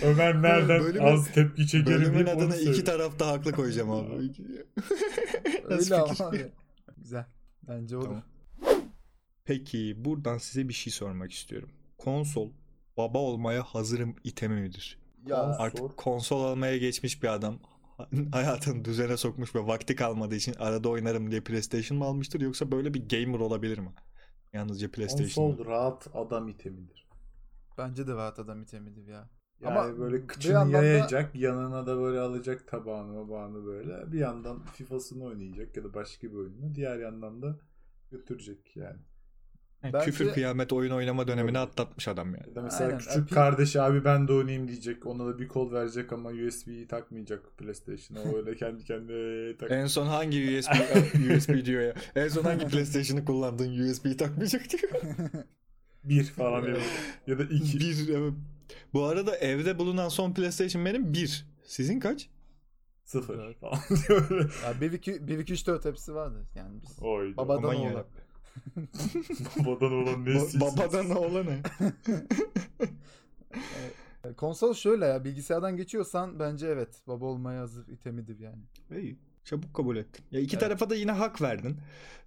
[0.03, 4.31] Ömer nereden Bölümün- az tepki çekerim Bölümün adına iki taraf da haklı koyacağım abi.
[5.69, 6.51] Öyle ama abi.
[6.97, 7.25] Güzel.
[7.67, 8.05] Bence olur.
[8.05, 8.23] Tamam.
[9.45, 11.69] Peki buradan size bir şey sormak istiyorum.
[11.99, 12.49] Konsol
[12.97, 14.99] baba olmaya hazırım itemi midir?
[15.25, 15.63] Ya Konsol.
[15.63, 17.59] Artık konsol almaya geçmiş bir adam
[18.31, 22.93] hayatını düzene sokmuş ve vakti kalmadığı için arada oynarım diye PlayStation mı almıştır yoksa böyle
[22.93, 23.93] bir gamer olabilir mi?
[24.53, 25.51] Yalnızca PlayStation.
[25.51, 27.07] Konsol rahat adam itemidir.
[27.77, 29.29] bence de rahat adam itemidir ya.
[29.61, 34.11] Yani Ama böyle bir kıçını yandan da- yayacak, yanına da böyle alacak tabağını mabağını böyle.
[34.11, 36.75] Bir yandan FIFA'sını oynayacak ya da başka bir oyununu.
[36.75, 37.59] Diğer yandan da
[38.11, 38.99] götürecek yani.
[39.83, 42.55] Bence- Küfür kıyamet oyun oynama dönemini atlatmış adam yani.
[42.55, 42.97] Ya mesela Aynen.
[42.99, 45.05] küçük Abi- kardeşi abi ben de oynayayım diyecek.
[45.05, 48.21] Ona da bir kol verecek ama USB'yi takmayacak PlayStation'a.
[48.31, 49.71] O öyle kendi kendine tak.
[49.71, 50.71] En son hangi USB
[51.37, 51.93] USB diyor ya.
[52.15, 54.91] En son hangi PlayStation'ı kullandın USB'yi takmayacak diyor.
[56.03, 56.79] bir falan ya da,
[57.27, 57.79] ya da iki.
[57.79, 58.33] bir evet.
[58.93, 61.45] Bu arada evde bulunan son PlayStation benim bir.
[61.63, 62.29] Sizin kaç?
[63.05, 63.57] Sıfır Evet.
[63.59, 63.79] falan.
[64.63, 66.45] Ya 1 2 1 2 3 4 hepsi vardı.
[66.55, 67.37] Yani biz Oydu.
[67.37, 68.21] babadan yarabbim.
[69.59, 71.61] Babadan olan ne Ba- babadan oğlan ne?
[74.37, 78.61] Konsol şöyle ya bilgisayardan geçiyorsan bence evet baba olmaya hazır itemidir yani.
[78.97, 79.17] İyi.
[79.43, 80.25] Çabuk kabul ettin.
[80.31, 80.61] Ya iki Evet.
[80.61, 81.77] tarafa da yine hak verdin.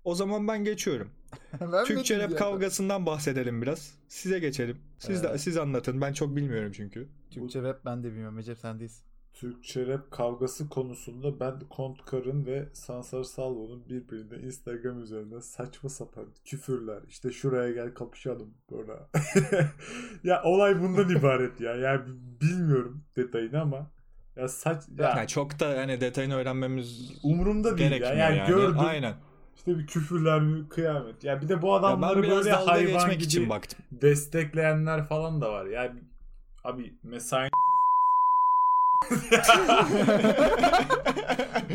[0.05, 1.11] O zaman ben geçiyorum.
[1.61, 3.95] Vermedin Türkçe rap kavgasından bahsedelim biraz.
[4.09, 4.79] Size geçelim.
[4.99, 5.41] Siz de Evet.
[5.41, 6.01] siz anlatın.
[6.01, 7.09] Ben çok bilmiyorum çünkü.
[7.31, 8.39] Türkçe rap ben de bilmiyorum.
[8.39, 9.03] Recep sendeyiz.
[9.35, 17.01] Türkçe rap kavgası konusunda ben Kontkar'ın ve Sansar Salvo'nun birbirine Instagram üzerinden saçma sapan küfürler.
[17.09, 18.93] İşte şuraya gel kapışalım böyle.
[20.25, 21.75] ya olay bundan ibaret ya.
[21.77, 22.01] Yani
[22.41, 23.91] bilmiyorum detayını ama
[24.37, 28.15] ya saç ya Yani çok da hani detayını öğrenmemiz umurumda değil ya.
[28.15, 28.49] Yani, yani.
[28.49, 28.79] gördüm.
[28.79, 29.15] Aynen.
[29.57, 31.25] İşte bir küfürler, bir kıyamet.
[31.25, 33.79] Ya bir de bu adamları böyle hayvan gibi için baktım.
[33.93, 35.67] destekleyenler falan da var.
[35.67, 36.01] Yani
[36.65, 37.49] abi mesai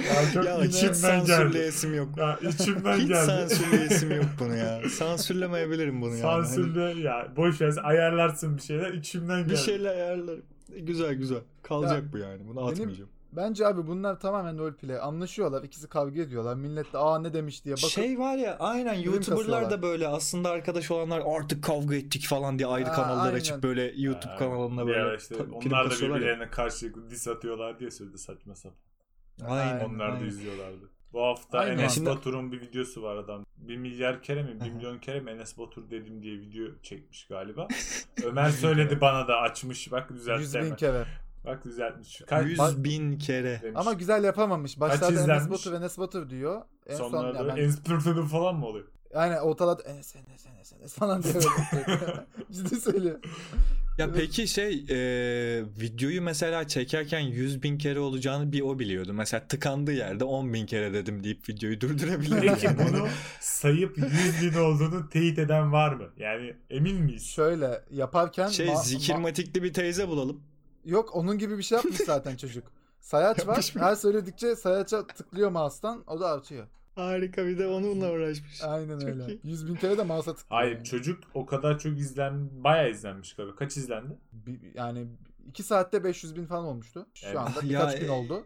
[0.09, 1.27] Ya çok ya hiç içimden geldi.
[1.27, 2.09] sansürleyesim yok.
[2.17, 3.25] Ya içimden Hiç geldi.
[3.25, 4.81] sansürleyesim yok bunu ya.
[4.89, 6.21] Sansürlemeyebilirim bunu yani.
[6.21, 9.51] Hani Sansürle ya boş ver ayarlarsın bir şeyler içimden geldi.
[9.51, 10.41] bir şeyle ayarlarım.
[10.79, 11.39] Güzel güzel.
[11.63, 12.47] Kalacak bu yani.
[12.47, 13.09] Bunu atmayacağım.
[13.37, 14.99] Bence abi bunlar tamamen roleplay.
[15.01, 15.63] Anlaşıyorlar.
[15.63, 16.55] ikisi kavga ediyorlar.
[16.55, 20.49] Millet de aa ne demiş diye bakıp Şey var ya aynen YouTuber'lar da böyle aslında
[20.49, 23.37] arkadaş olanlar artık kavga ettik falan diye ayrı kanallar aynen.
[23.37, 26.21] açıp böyle YouTube Ha, kanalına böyle işte ta- prim onlar da kasıyorlar ya.
[26.21, 28.77] birbirlerine karşılıklı diss atıyorlar diye söyledi saçma sapan.
[29.47, 30.27] Aynen, Onlar da aynen.
[30.27, 30.89] izliyorlardı.
[31.13, 31.77] Bu hafta Aynen.
[31.77, 33.45] Enes Şimdi- Batur'un bir videosu var adam.
[33.57, 37.67] Bir milyar kere mi, bir milyon kere mi Enes Batur dedim diye video çekmiş galiba.
[38.25, 39.91] Ömer söyledi bana da açmış.
[39.91, 41.05] Bak 100 düzeltti bin kere.
[41.47, 42.21] Bak düzeltmiş.
[42.27, 43.59] Kaç 100 bin kere.
[43.61, 43.79] demiş.
[43.79, 44.79] Ama güzel yapamamış.
[44.79, 45.49] Başlarda Enes?
[45.49, 46.61] Batur Enes Batur diyor.
[46.87, 47.79] En son Sonlarda ya ben, Enes
[48.31, 48.85] falan mı oluyor?
[49.15, 51.43] aynen ortalada Enes Enes Enes Enes falan diyor.
[52.51, 53.19] Ciddi söylüyor.
[53.97, 54.97] Ya peki şey e,
[55.81, 59.13] videoyu mesela çekerken 100 bin kere olacağını bir o biliyordu.
[59.13, 62.41] Mesela tıkandığı yerde 10 bin kere dedim deyip videoyu durdurabilir.
[62.41, 62.77] Peki yani.
[62.77, 63.07] bunu
[63.39, 66.09] sayıp 100 bin olduğunu teyit eden var mı?
[66.17, 67.25] Yani emin miyiz?
[67.25, 70.41] Şöyle yaparken Şey ma- ma- zikirmatikli bir teyze bulalım.
[70.87, 72.71] Yok onun gibi bir şey yapmış zaten çocuk.
[72.99, 73.71] Sayaç var.
[73.79, 76.03] Her söyledikçe sayaça tıklıyor mouse'tan.
[76.07, 76.67] O da artıyor.
[76.95, 78.63] Harika bir de onunla uğraşmış.
[78.63, 79.25] Aynen Çok öyle.
[79.27, 79.39] iyi.
[79.43, 80.61] 100 bin kere de mouse'a tıklıyor.
[80.61, 80.85] Hayır yani.
[80.85, 83.55] çocuk o kadar çok izlen bayağı izlenmiş galiba.
[83.55, 84.17] Kaç izlendi?
[84.33, 85.07] Bir- yani
[85.47, 87.05] 2 saatte 500 bin falan olmuştu.
[87.13, 87.37] Şu Evet.
[87.37, 88.43] anda Ya, birkaç gün e, oldu.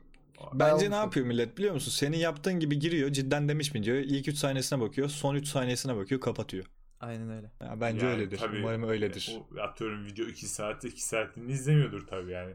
[0.54, 1.92] Bence ne yapıyor millet biliyor musun?
[1.92, 3.98] Senin yaptığın gibi giriyor cidden demiş mi diyor.
[3.98, 5.10] İlk 3 saniyesine bakıyor.
[5.10, 6.66] Son 3 saniyesine bakıyor kapatıyor.
[7.02, 7.52] Aynen öyle.
[7.62, 8.38] Ya bence Yani öyledir.
[8.38, 9.38] tabii, Umarım öyledir.
[9.58, 12.54] O, atıyorum video 2 saat 2 saatini izlemiyordur tabii yani.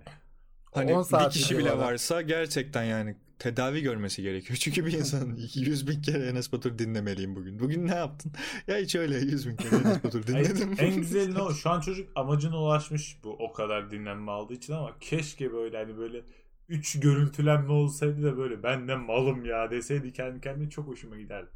[0.75, 1.85] Hani 10 bir kişi bile videolar.
[1.93, 4.57] varsa gerçekten yani tedavi görmesi gerekiyor.
[4.61, 7.59] Çünkü bir insanın 100 bin kere Enes Batur dinlemeliyim bugün.
[7.59, 8.33] Bugün ne yaptın?
[8.67, 10.75] Ya hiç öyle 100 bin kere Enes Batur dinledim.
[10.79, 11.53] en güzeli ne o?
[11.53, 15.99] Şu an çocuk amacına ulaşmış bu o kadar dinlenme aldığı için ama keşke böyle hani
[15.99, 16.23] böyle
[16.69, 21.51] 3 görüntülenme olsaydı da böyle ben de malım ya deseydi kendi kendine çok hoşuma giderdi.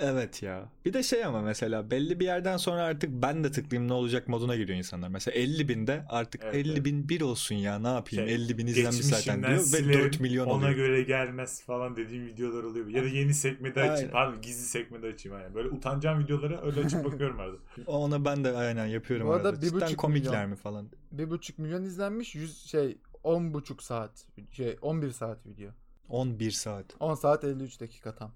[0.00, 0.68] Evet ya.
[0.84, 4.28] Bir de şey ama mesela belli bir yerden sonra artık ben de tıklayayım ne olacak
[4.28, 5.08] moduna giriyor insanlar.
[5.08, 6.84] Mesela 50 binde artık Evet, 50 evet.
[6.84, 10.20] bin bir olsun ya ne yapayım Şey, 50 bin izlenmiş zaten diyor ve silerim, 4
[10.20, 10.70] milyon ona oluyor.
[10.70, 12.86] göre gelmez falan dediğim videolar oluyor.
[12.86, 13.96] Ya da yeni sekmede açayım.
[13.96, 14.10] Aynen.
[14.10, 15.40] Pardon gizli sekmede açayım.
[15.40, 15.54] Yani.
[15.54, 17.56] Böyle utanacağım videoları öyle açıp bakıyorum arada.
[17.86, 19.62] Ona ben de aynen yapıyorum Bu arada arada.
[19.62, 20.50] bir Cidden buçuk komikler milyon.
[20.50, 20.88] mi falan.
[21.16, 22.34] 1,5 milyon izlenmiş.
[22.34, 24.26] 100 şey 10,5 saat.
[24.52, 25.70] Şey 11 saat video.
[26.08, 26.84] 11 saat.
[27.00, 28.32] 10 saat 53 dakika tam.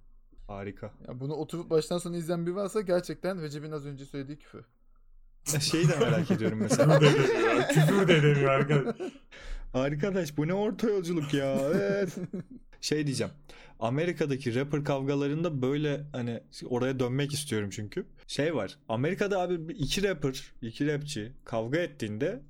[0.47, 0.91] Harika.
[1.09, 4.65] Ya bunu oturup baştan sona izleyen biri varsa gerçekten Recep'in az önce söylediği küfür.
[5.61, 6.99] Şeyi de merak ediyorum mesela.
[7.69, 8.51] Küfür de edemiyor.
[8.51, 8.97] Arkadaş.
[9.77, 11.57] Arkadaş bu ne orta yolculuk ya.
[11.75, 12.17] Evet.
[12.81, 13.33] şey diyeceğim.
[13.81, 18.07] Amerika'daki rapper kavgalarında böyle hani oraya dönmek istiyorum çünkü.
[18.27, 18.79] Şey var.
[18.89, 22.41] Amerika'da abi iki rapper, iki rapçi kavga ettiğinde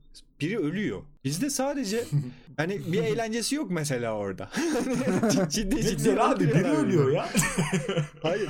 [0.41, 1.03] biri ölüyor.
[1.25, 2.05] Bizde sadece
[2.57, 4.51] hani bir eğlencesi yok mesela orada.
[5.31, 7.29] ciddi ciddi, ciddi abi biri ölüyor ya.
[8.23, 8.49] Hayır.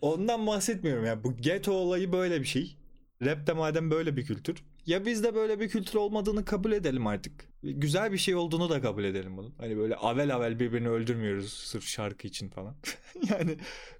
[0.00, 1.24] Ondan bahsetmiyorum ya.
[1.24, 2.76] Bu ghetto olayı böyle bir şey.
[3.24, 4.56] Rap de madem böyle bir kültür.
[4.86, 7.47] Ya biz de böyle bir kültür olmadığını kabul edelim artık.
[7.62, 9.54] Güzel bir şey olduğunu da kabul edelim bunun.
[9.58, 12.76] Hani böyle avel avel birbirini öldürmüyoruz sırf şarkı için falan.
[13.30, 13.56] yani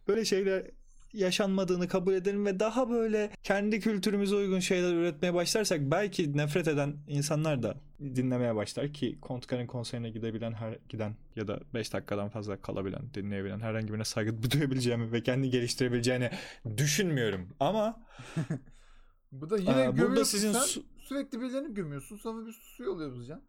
[0.09, 0.67] böyle şeyler
[1.13, 6.97] yaşanmadığını kabul edelim ve daha böyle kendi kültürümüze uygun şeyler üretmeye başlarsak belki nefret eden
[7.09, 12.61] insanlar da dinlemeye başlar ki Kontkar'ın konserine gidebilen her giden ya da 5 dakikadan fazla
[12.61, 16.31] kalabilen, dinleyebilen herhangi birine saygı duyabileceğimi ve kendi geliştirebileceğini
[16.77, 17.49] düşünmüyorum.
[17.61, 18.01] Ama
[19.33, 20.83] Bu da yine Aa, burada sizin sen.
[21.09, 23.43] Sürekli birilerini gömüyorsun sonra bir susuyor oluyoruz Can.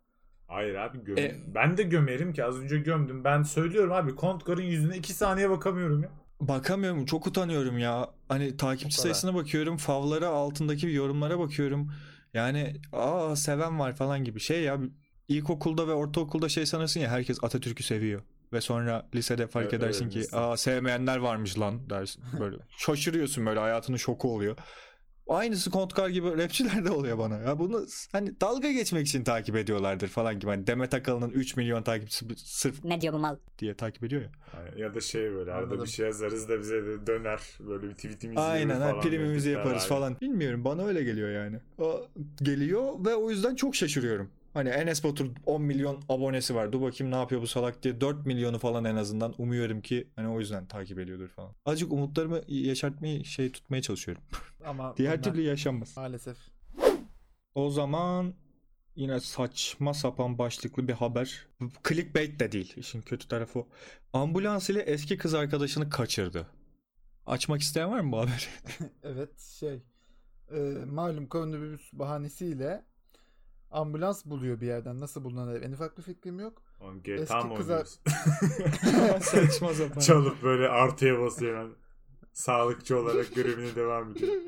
[0.47, 1.17] Hayır abi göm.
[1.17, 3.23] E- ben de gömerim ki az önce gömdüm.
[3.23, 6.09] Ben söylüyorum abi Kontkar'ın yüzüne 2 saniye bakamıyorum ya.
[6.41, 8.09] bakamıyorum, çok utanıyorum ya.
[8.27, 11.91] Hani takipçi sayısına bakıyorum, favlara altındaki yorumlara bakıyorum.
[12.33, 14.79] Yani aa seven var falan gibi şey ya.
[15.27, 18.21] ilkokulda ve ortaokulda şey sanırsın ya herkes Atatürk'ü seviyor.
[18.53, 20.37] Ve sonra lisede fark Evet, edersin evet, ki lise.
[20.37, 22.23] aa sevmeyenler varmış lan dersin.
[22.39, 24.57] Böyle şaşırıyorsun böyle hayatının şoku oluyor.
[25.29, 27.37] Aynısı Kontkar gibi rapçilerde oluyor bana.
[27.37, 30.51] Ya bunu hani dalga geçmek için takip ediyorlardır falan gibi.
[30.51, 33.35] Hani Demet Akalın'ın 3 milyon takipçisi sırf Ne diyor bu mal?
[33.59, 34.29] diye takip ediyor ya.
[34.53, 35.83] Yani ya da şey böyle arada Anladım.
[35.85, 37.39] bir şey yazarız da bize de döner.
[37.59, 38.93] Böyle bir tweetimizi Aynen falan.
[38.93, 39.87] ha, primimizi yaparız aynen.
[39.89, 40.15] falan.
[40.21, 41.57] Bilmiyorum bana öyle geliyor yani.
[41.77, 42.07] O
[42.43, 44.29] geliyor ve o yüzden çok şaşırıyorum.
[44.53, 46.71] Hani Enes Batur 10 milyon abonesi var.
[46.71, 50.27] Dur bakayım ne yapıyor bu salak diye 4 milyonu falan en azından umuyorum ki hani
[50.27, 51.51] o yüzden takip ediyordur falan.
[51.65, 54.23] Azıcık umutlarımı yaşartmayı şey tutmaya çalışıyorum.
[54.65, 55.97] Ama Diğer türlü yaşanmaz.
[55.97, 56.37] maalesef.
[57.55, 58.33] O zaman
[58.95, 61.47] yine saçma sapan başlıklı bir haber.
[61.87, 62.73] Clickbait de değil.
[62.77, 63.67] İşin kötü tarafı o.
[64.13, 66.47] Ambulans ile eski kız arkadaşını kaçırdı.
[67.25, 68.31] Açmak isteyen var mı bu haberi?
[69.03, 69.83] Evet şey
[70.51, 72.85] e, malum koronavirüs bahanesiyle
[73.71, 74.99] ambulans buluyor bir yerden.
[74.99, 76.61] Nasıl bulunan en ufak bir fikrim yok.
[76.79, 77.85] Oğlum GTA Eski mı kızar-?
[79.21, 79.99] Saçma sapan.
[79.99, 81.73] Çalıp böyle artıya basıyor yani.
[82.33, 84.33] Sağlıkçı olarak görevine devam ediyor.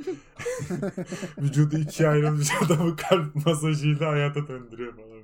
[1.37, 5.23] Vücudu ikiye ayrılmış adamı kalp masajıyla hayata döndürüyor falan.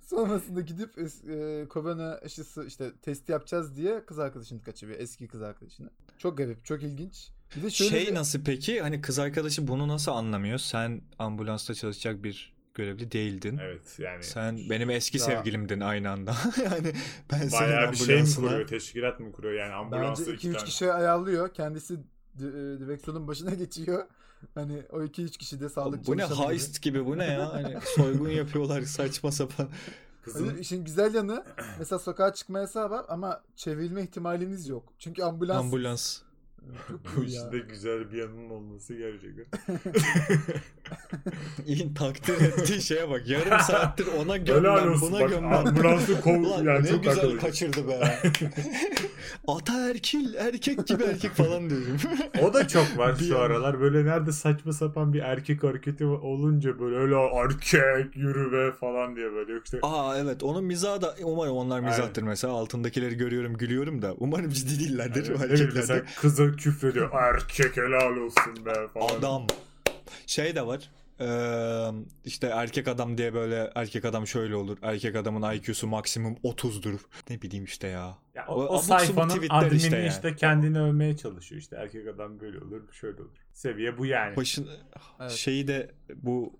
[0.00, 5.00] Sonrasında gidip e, korona aşısı işte testi yapacağız diye kız arkadaşını kaçırıyor.
[5.00, 5.90] Eski kız arkadaşını.
[6.18, 7.30] Çok garip, çok ilginç.
[7.56, 8.80] Bir de şöyle Şey bir- nasıl peki?
[8.80, 10.58] Hani kız arkadaşı bunu nasıl anlamıyor?
[10.58, 13.58] Sen ambulansta çalışacak bir görevli değildin.
[13.62, 14.24] Evet yani.
[14.24, 15.24] Sen benim eski Ya.
[15.24, 16.34] sevgilimdin aynı anda.
[16.64, 16.92] yani
[17.32, 18.66] ben senin Bayağı bir şey mi kuruyor?
[18.66, 19.54] Teşkilat mı kuruyor?
[19.54, 20.64] Yani ambulansa Bence iki 2-3 tane.
[20.64, 21.54] kişi ayarlıyor.
[21.54, 21.96] Kendisi
[22.38, 24.04] di- e, direksiyonun başına geçiyor.
[24.54, 27.52] Hani o 2-3 kişi de sağlık bu ne heist gibi bu ne ya?
[27.54, 29.68] Hani soygun yapıyorlar saçma sapan.
[30.22, 31.44] Kızın Hayır, işin güzel yanı
[31.78, 34.92] mesela sokağa çıkma yasağı var ama çevrilme ihtimaliniz yok.
[34.98, 36.18] Çünkü ambulans Ambulans.
[36.88, 37.26] Çok bu ya.
[37.28, 39.46] işte güzel bir yanının olması gerçekten.
[41.66, 43.28] İyi takdir ettiği şeye bak.
[43.28, 44.36] Yarım saattir ona
[44.92, 45.10] olsun.
[45.12, 45.52] buna Bak gömmem.
[45.52, 47.38] ambulansı kov Ulan yani ne çok güzel akıllı.
[47.38, 48.18] kaçırdı be.
[49.48, 51.96] Ataerkil erkek gibi erkek falan diyorum.
[52.42, 53.80] O da çok var Bir şu an- aralar.
[53.80, 59.32] Böyle nerede saçma sapan bir erkek hareketi olunca böyle öyle erkek yürü be falan diye
[59.32, 59.52] böyle.
[59.52, 64.14] Yok işte Aa evet onun mizahı da umarım onlar mizahtır mesela altındakileri görüyorum gülüyorum da
[64.18, 66.02] umarım ciddi değillerdir Yani o ne bileyim hareketler
[66.56, 67.12] küfrediyor.
[67.12, 69.18] Erkek helal olsun be falan.
[69.18, 69.46] Adam.
[70.26, 70.90] Şey de var.
[71.20, 71.88] Ee,
[72.24, 74.78] işte erkek adam diye böyle erkek adam şöyle olur.
[74.82, 76.98] Erkek adamın IQ'su maksimum 30'dur.
[77.30, 78.18] Ne bileyim işte ya.
[78.34, 80.36] Ya o, O o sayfanın admini işte işte, yani.
[80.36, 81.60] kendini övmeye çalışıyor.
[81.60, 83.30] İşte erkek adam böyle olur, şöyle olur.
[83.52, 84.36] Seviye bu yani.
[84.36, 84.68] Başın
[85.20, 85.30] Evet.
[85.30, 86.52] şeyi de bu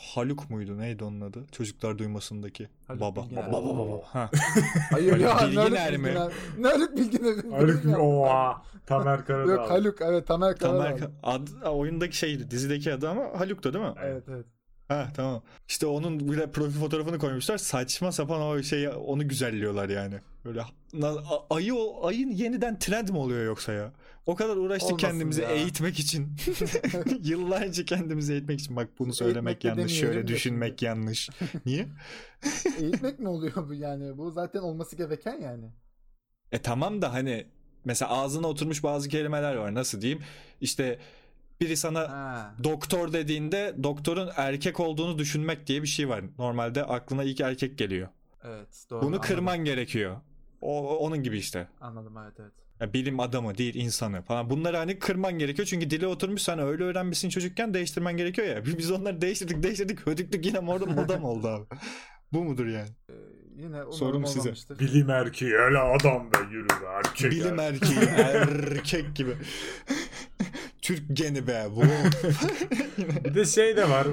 [0.00, 0.78] Haluk muydu?
[0.78, 1.44] Neydi onun adı?
[1.52, 2.68] Çocuklar duymasındaki.
[2.88, 3.24] Haluk baba.
[3.24, 3.52] Bilginer.
[3.52, 4.02] Baba baba baba.
[4.06, 4.30] Ha.
[4.90, 6.14] Hayır ya Bilginer Haluk mi?
[6.62, 7.50] Haluk Bilginer?
[7.58, 8.62] Haluk oha.
[8.86, 9.52] Tamer Karadağ.
[9.52, 11.12] Yok Haluk evet Tamer Tamer Karadağ.
[11.22, 13.94] ad, oyundaki şeydi dizideki adı ama Haluk'tu değil mi?
[14.02, 14.46] Evet evet.
[14.88, 15.42] Ha tamam.
[15.68, 17.58] İşte onun bir de profil fotoğrafını koymuşlar.
[17.58, 20.14] Saçma sapan o şey onu güzelliyorlar yani.
[20.44, 20.62] Böyle
[21.50, 23.92] ayı o ayın yeniden trend mi oluyor yoksa ya?
[24.26, 25.50] O kadar uğraştık Olmasın kendimizi ya.
[25.50, 26.36] eğitmek için.
[27.22, 28.76] Yıllarca kendimizi eğitmek için.
[28.76, 31.30] Bak bunu söylemek Eğitmek yanlış, şöyle de düşünmek yanlış.
[31.66, 31.88] Niye?
[32.80, 34.18] Eğitmek mi oluyor bu yani?
[34.18, 35.70] Bu zaten olması gereken yani.
[36.52, 37.46] E tamam da hani
[37.84, 39.74] mesela ağzına oturmuş bazı kelimeler var.
[39.74, 40.22] Nasıl diyeyim?
[40.60, 40.98] İşte
[41.60, 42.54] biri sana Ha.
[42.64, 46.24] doktor dediğinde doktorun erkek olduğunu düşünmek diye bir şey var.
[46.38, 48.08] Normalde aklına ilk erkek geliyor.
[48.44, 49.00] Evet doğru.
[49.00, 49.22] Bunu anladım.
[49.22, 50.16] kırman gerekiyor.
[50.60, 51.68] O onun gibi işte.
[51.80, 52.65] Anladım evet evet.
[52.80, 54.50] Ya bilim adamı değil insanı falan.
[54.50, 58.64] Bunları hani kırman gerekiyor çünkü dili oturmuş sen öyle öğrenmişsin çocukken değiştirmen gerekiyor ya.
[58.78, 61.64] Biz onları değiştirdik değiştirdik hödüklük yine orada moda mı oldu abi?
[62.32, 62.88] Bu mudur yani?
[63.10, 63.12] Ee,
[63.56, 64.40] yine Sorum size.
[64.40, 64.78] olmamıştır.
[64.78, 67.30] Bilim erkeği hele adam be yürü be erkek.
[67.32, 67.98] Bilim erkeği.
[67.98, 69.36] erkeği erkek gibi.
[70.82, 71.82] Türk geni be bu.
[73.24, 74.06] Bir de şey de var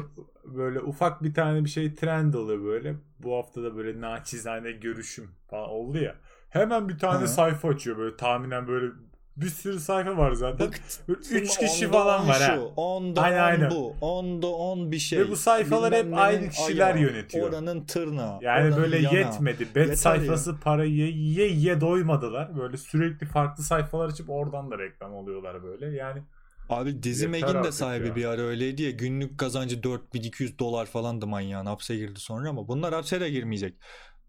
[0.46, 2.96] böyle ufak bir tane bir şey trend oluyor böyle.
[3.20, 6.16] Bu hafta da böyle naçizane görüşüm falan oldu ya.
[6.54, 7.28] Hemen bir tane Ha.
[7.28, 8.92] sayfa açıyor böyle tahminen böyle
[9.38, 10.68] bir sürü sayfa var zaten.
[10.68, 12.56] Bak Böyle üç kişi onda falan var ha.
[12.56, 13.72] şu, Onda Aynen, on aynen.
[13.72, 13.96] bu.
[14.02, 15.20] Onda on bir şey.
[15.20, 17.50] Ve bu sayfalar hep Bilmem aynı nenin kişiler ayağı, yönetiyor.
[17.50, 18.40] Oranın tırnağı.
[18.42, 19.14] Yani oranın böyle yanağı.
[19.20, 19.68] yetmedi.
[19.76, 22.58] Bet Yeter sayfası parayı ye ye doymadılar.
[22.58, 25.96] Böyle sürekli farklı sayfalar açıp oradan da reklam oluyorlar böyle.
[25.96, 26.22] Yani
[26.70, 28.16] Abi Dizi Meg'in de sahibi ya.
[28.16, 28.92] bir ara öyleydi ya.
[28.92, 31.66] Günlük kazancı 4200 dolar falandı manyağın.
[31.66, 33.76] Hapse girdi sonra ama bunlar hapse de girmeyecek.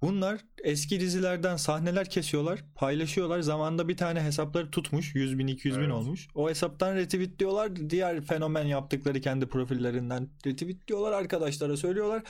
[0.04, 3.40] Bunlar eski dizilerden sahneler kesiyorlar, paylaşıyorlar.
[3.40, 5.14] Zamanında bir tane hesapları tutmuş.
[5.14, 5.92] 100 bin, 200 bin Evet.
[5.94, 6.28] olmuş.
[6.34, 7.90] O hesaptan retweetliyorlar.
[7.90, 11.12] Diğer fenomen yaptıkları kendi profillerinden retweetliyorlar.
[11.12, 12.22] Arkadaşlara söylüyorlar.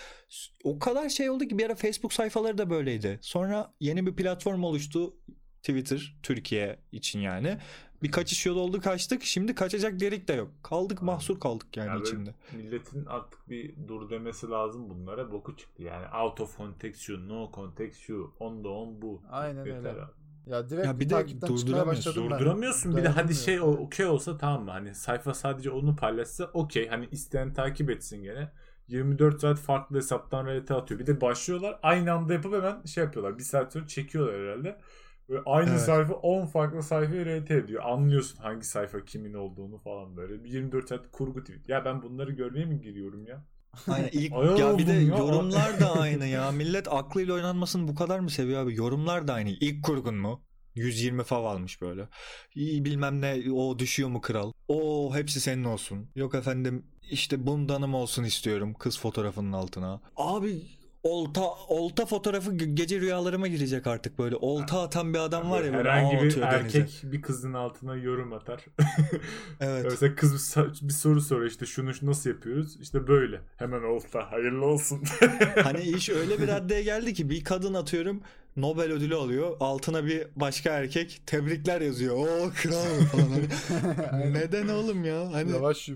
[0.65, 3.19] O kadar şey oldu ki bir ara Facebook sayfaları da böyleydi.
[3.23, 5.15] Sonra yeni bir platform oluştu.
[5.63, 7.59] Twitter, Türkiye için yani.
[8.05, 9.23] Bir kaçış yolu oldu kaçtık.
[9.23, 10.51] Şimdi kaçacak delik de yok.
[10.63, 12.35] Kaldık mahsur kaldık yani Ya böyle içinde.
[12.53, 15.33] milletin artık bir dur demesi lazım bunlara.
[15.33, 16.07] Boku çıktı yani.
[16.23, 19.23] Out of context şu, no context şu, on da on bu.
[19.31, 19.89] Aynen Yeter öyle.
[19.91, 20.11] abi.
[20.47, 22.31] Ya direkt Ya bir de durduramıyorsun.
[22.31, 22.31] ben.
[22.31, 22.97] Durduramıyorsun.
[22.97, 24.71] Bir de hadi şey okey olsa tamam mı?
[24.71, 26.89] Hani sayfa sadece onu paylaşsa okey.
[26.89, 28.53] Hani isteyen takip etsin gene.
[28.89, 31.01] 24 saat farklı hesaptan RT atıyor.
[31.01, 33.39] Bir de başlıyorlar aynı anda yapıp hemen şey yapıyorlar.
[33.39, 34.81] Bir saat sonra çekiyorlar herhalde.
[35.29, 35.81] Böyle aynı Evet.
[35.81, 37.83] sayfa 10 farklı sayfayı RT ediyor.
[37.85, 40.45] Anlıyorsun hangi sayfa kimin olduğunu falan böyle.
[40.45, 41.69] Bir 24 saat kurgu tweet.
[41.69, 43.45] Ya ben bunları görmeye mi giriyorum ya?
[43.89, 45.01] Aynen ilk ya bir de ya.
[45.19, 46.53] yorumlar da aynı ya.
[46.53, 48.75] Millet aklıyla oynanmasını bu kadar mı seviyor abi?
[48.77, 49.51] Yorumlar da aynı.
[49.51, 50.43] İlk kurgun mu?
[50.75, 52.09] 120 fav almış böyle.
[52.55, 54.53] İyi bilmem ne o düşüyor mu kral?
[54.69, 56.11] O hepsi senin olsun.
[56.15, 60.01] Yok efendim işte bundanım olsun istiyorum kız fotoğrafının altına.
[60.17, 60.63] Abi
[61.05, 64.37] olta olta fotoğrafı ge- gece rüyalarıma girecek artık böyle.
[64.37, 66.79] Olta atan bir adam var ya böyle Herhangi bir atıyor denize.
[66.79, 68.65] erkek bir kızın altına yorum atar.
[69.61, 69.85] Evet.
[69.91, 72.81] Mesela kız bir soru soruyor işte şunu şu nasıl yapıyoruz?
[72.81, 73.41] İşte böyle.
[73.57, 75.03] Hemen olta hayırlı olsun.
[75.63, 78.21] Hani iş öyle bir raddeye geldi ki bir kadın atıyorum
[78.57, 79.57] Nobel ödülü alıyor.
[79.61, 82.15] Altına bir başka erkek tebrikler yazıyor.
[82.17, 84.07] O kral falan.
[84.11, 85.33] Hani neden oğlum ya?
[85.33, 85.89] Hani Yavaş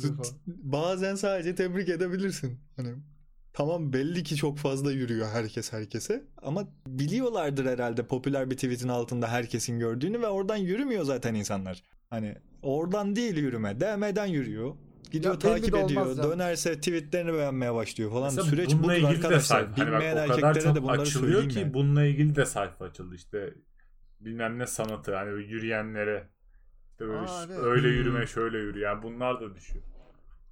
[0.46, 2.58] bazen sadece tebrik edebilirsin.
[2.76, 2.94] Hani
[3.52, 9.28] tamam belli ki çok fazla yürüyor herkes herkese ama biliyorlardır herhalde popüler bir tweetin altında
[9.28, 11.82] herkesin gördüğünü ve oradan yürümüyor zaten insanlar.
[12.10, 14.74] Hani oradan değil yürüme, DM'den yürüyor.
[15.12, 16.16] Gidiyor Ya takip ediyor.
[16.16, 18.24] Dönerse tweetleri beğenmeye başlıyor falan.
[18.24, 19.40] Mesela Süreç bununla budur ilgili de arkadaşlar.
[19.40, 19.70] sayfa.
[19.78, 21.74] Hani bak Bilmeyen o kadar erkeklere de bunları açılıyor söyleyeyim ki yani.
[21.74, 23.54] bununla ilgili de sayfa açıldı işte.
[24.20, 26.28] Bilmem ne sanatı hani yürüyenlere
[26.90, 27.58] işte böyle Aa, evet.
[27.62, 27.94] öyle Hmm.
[27.94, 29.84] yürüme şöyle yürü yani bunlar da düşüyor.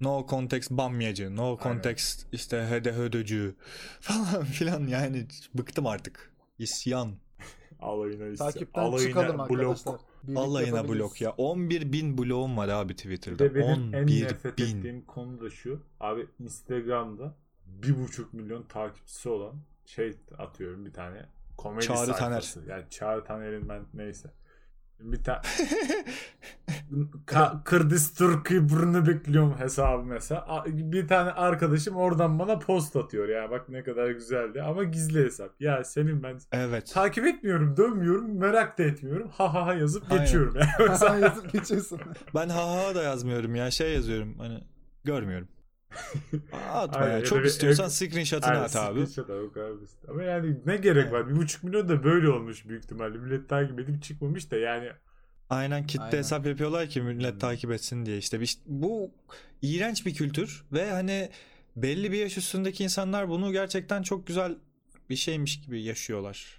[0.01, 3.55] No context bamyacı, no context işte hede hödöcü
[4.01, 6.31] falan filan yani bıktım artık.
[6.59, 7.11] İsyan.
[7.79, 8.51] Alayına isyan.
[8.51, 9.51] Takipten Alayına çıkalım blok.
[9.51, 9.95] arkadaşlar.
[10.23, 11.31] Birlikte Alayına blok ya.
[11.31, 13.39] 11 bin bloğum var abi Bir Twitter'da.
[13.39, 14.77] de benim en 11 nefret bin.
[14.79, 15.83] ettiğim konu da şu.
[15.99, 19.55] Abi Instagram'da bir buçuk milyon takipçisi olan
[19.85, 21.25] şey atıyorum bir tane
[21.57, 22.63] komedi Çağrı sayfası.
[22.67, 24.29] Yani Çağrı Taner'in ben neyse.
[24.99, 25.39] Bir tane
[27.25, 30.63] Ka- Kırdis Türk'ü burnu bekliyorum hesabı mesela.
[30.67, 33.29] Bir tane arkadaşım oradan bana post atıyor.
[33.29, 35.61] Ya bak ne kadar güzeldi ama gizli hesap.
[35.61, 36.91] Ya senin ben Evet.
[36.93, 39.29] takip etmiyorum, dönmüyorum, merak da etmiyorum.
[39.29, 40.25] Ha ha ha yazıp Aynen.
[40.25, 40.53] geçiyorum.
[40.79, 41.99] Yani Sen yazıp geçiyorsun.
[42.35, 43.71] Ben ha ha da yazmıyorum ya.
[43.71, 44.63] Şey yazıyorum hani
[45.03, 45.47] görmüyorum.
[46.51, 48.93] Aa, Atma Aynen, Çok bir istiyorsan ek- screenshot'ını Aynen, at abi.
[49.07, 49.97] screenshot abi, o kadar basit.
[50.09, 51.29] Ama yani ne gerek var?
[51.29, 53.17] Bir buçuk milyon da böyle olmuş büyük ihtimalle.
[53.17, 54.89] Millet takip edip çıkmamış da yani
[55.49, 56.17] Aynen kitle Aynen.
[56.17, 57.39] hesap yapıyorlar ki millet Hmm.
[57.39, 58.17] takip etsin diye.
[58.17, 59.11] İşte bir- bu
[59.61, 61.29] iğrenç bir kültür ve hani
[61.75, 64.55] belli bir yaş üstündeki insanlar bunu gerçekten çok güzel
[65.09, 66.57] bir şeymiş gibi yaşıyorlar.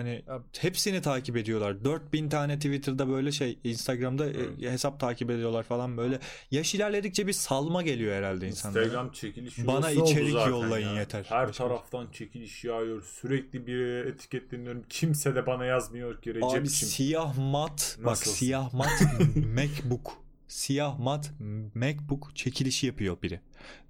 [0.00, 1.84] Hani Ya- hepsini takip ediyorlar.
[1.84, 4.72] 4000 tane Twitter'da böyle şey Instagram'da e, Evet.
[4.72, 6.18] hesap takip ediyorlar falan böyle.
[6.50, 8.82] Yaş ilerledikçe bir salma geliyor herhalde insanlara.
[8.84, 11.00] Instagram çekiliş Bana içerik yollayın ya.
[11.00, 11.24] yeter.
[11.28, 13.02] Her Başka- taraftan çekiliş yağıyor.
[13.02, 14.82] Sürekli bir etiketleniyorum.
[14.88, 16.62] Kimse de bana yazmıyor ki Recep'ciğim.
[16.62, 18.32] Abi siyah mat bak Nasılsın?
[18.32, 19.02] siyah mat
[19.54, 20.12] MacBook
[20.48, 21.30] siyah mat
[21.74, 23.40] MacBook çekilişi yapıyor biri.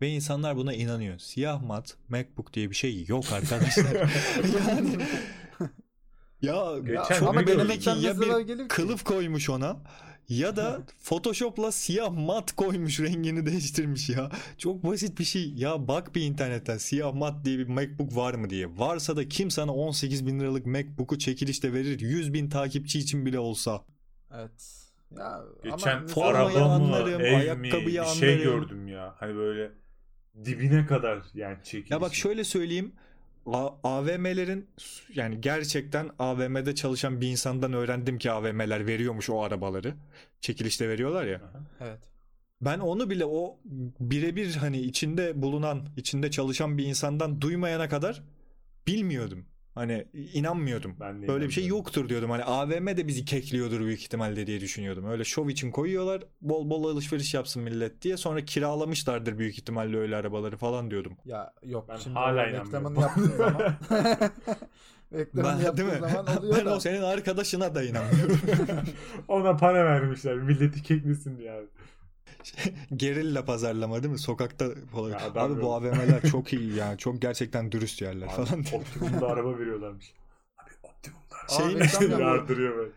[0.01, 1.18] Ve insanlar buna inanıyor.
[1.18, 3.85] Siyah mat MacBook diye bir şey yok arkadaşlar.
[4.68, 4.96] yani
[6.42, 7.79] ya Geçen ne belli gördüm?
[7.79, 8.68] ki ya bir gelir ki.
[8.68, 9.76] kılıf koymuş ona
[10.29, 14.31] ya da Photoshop'la siyah mat koymuş rengini değiştirmiş ya.
[14.59, 15.53] Çok basit bir şey.
[15.57, 18.79] Ya bak bir internetten siyah mat diye bir MacBook var mı diye.
[18.79, 23.38] Varsa da kim sana 18 bin liralık MacBook'u çekilişte verir 100 bin takipçi için bile
[23.38, 23.83] olsa.
[24.35, 24.76] Evet.
[25.18, 28.42] Ya Geçen ama araba mı, anlarım, ev mi ayakkabıyı bir şey anlarım.
[28.61, 29.14] gördüm ya.
[29.18, 29.70] Hani böyle
[30.44, 31.90] dibine kadar yani çekiliş.
[31.90, 32.92] Ya bak şöyle söyleyeyim.
[33.46, 34.66] A- AVM'lerin
[35.14, 39.94] yani gerçekten AVM'de çalışan bir insandan öğrendim ki AVM'ler veriyormuş o arabaları.
[40.40, 41.40] Çekilişte veriyorlar ya.
[41.81, 41.98] Evet.
[42.61, 43.59] Ben onu bile o
[44.00, 48.22] birebir hani içinde bulunan, içinde çalışan bir insandan duymayana kadar
[48.87, 49.46] bilmiyordum.
[49.81, 50.97] Hani inanmıyordum.
[51.01, 52.31] Ben de Böyle bir şey yoktur diyordum.
[52.31, 55.11] Hani AVM de bizi kekliyordur büyük ihtimalle diye düşünüyordum.
[55.11, 56.23] Öyle şov için koyuyorlar.
[56.40, 58.16] Bol bol alışveriş yapsın millet diye.
[58.16, 61.12] Sonra kiralamışlardır büyük ihtimalle öyle arabaları falan diyordum.
[61.25, 63.62] Ya yok Ben şimdi hala reklamını yaptığın zaman
[65.12, 66.09] reklamını Ben, yaptığın değil mi?
[66.09, 66.75] zaman oluyor ben da.
[66.75, 68.38] o senin arkadaşına da inanmıyorum.
[69.29, 70.35] Ona para vermişler.
[70.37, 71.66] Milleti keklesin diye abi.
[72.96, 74.18] Gerilla pazarlama değil mi?
[74.18, 75.11] Sokakta falan.
[75.11, 75.74] Ya Abi bu.
[75.74, 76.98] AVM'ler çok iyi yani.
[76.98, 78.64] Çok gerçekten dürüst yerler Abi, falan.
[78.72, 80.14] Optimum'da araba veriyorlarmış.
[80.59, 81.79] Abi Optimum'da araba.
[81.94, 82.20] Yapıyor.
[82.20, 82.90] Yardırıyor böyle.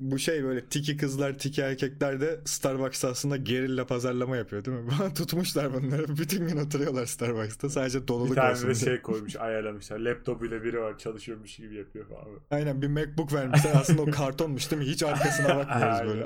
[0.00, 5.14] Bu şey böyle tiki kızlar tiki erkekler de Starbucks'ta aslında gerilla pazarlama yapıyor değil mi?
[5.16, 6.08] Tutmuşlar bunları.
[6.18, 7.70] Bütün gün oturuyorlar Starbucks'ta.
[7.70, 8.84] Sadece Bir doluluk tane olsun de diye.
[8.84, 9.98] şey koymuş ayarlamışlar.
[9.98, 12.24] Laptopuyla biri var çalışıyormuş gibi yapıyor falan.
[12.50, 13.74] Aynen bir MacBook vermişler.
[13.74, 14.88] Aslında o kartonmuş değil mi?
[14.88, 16.24] Hiç arkasına bakmıyoruz böyle.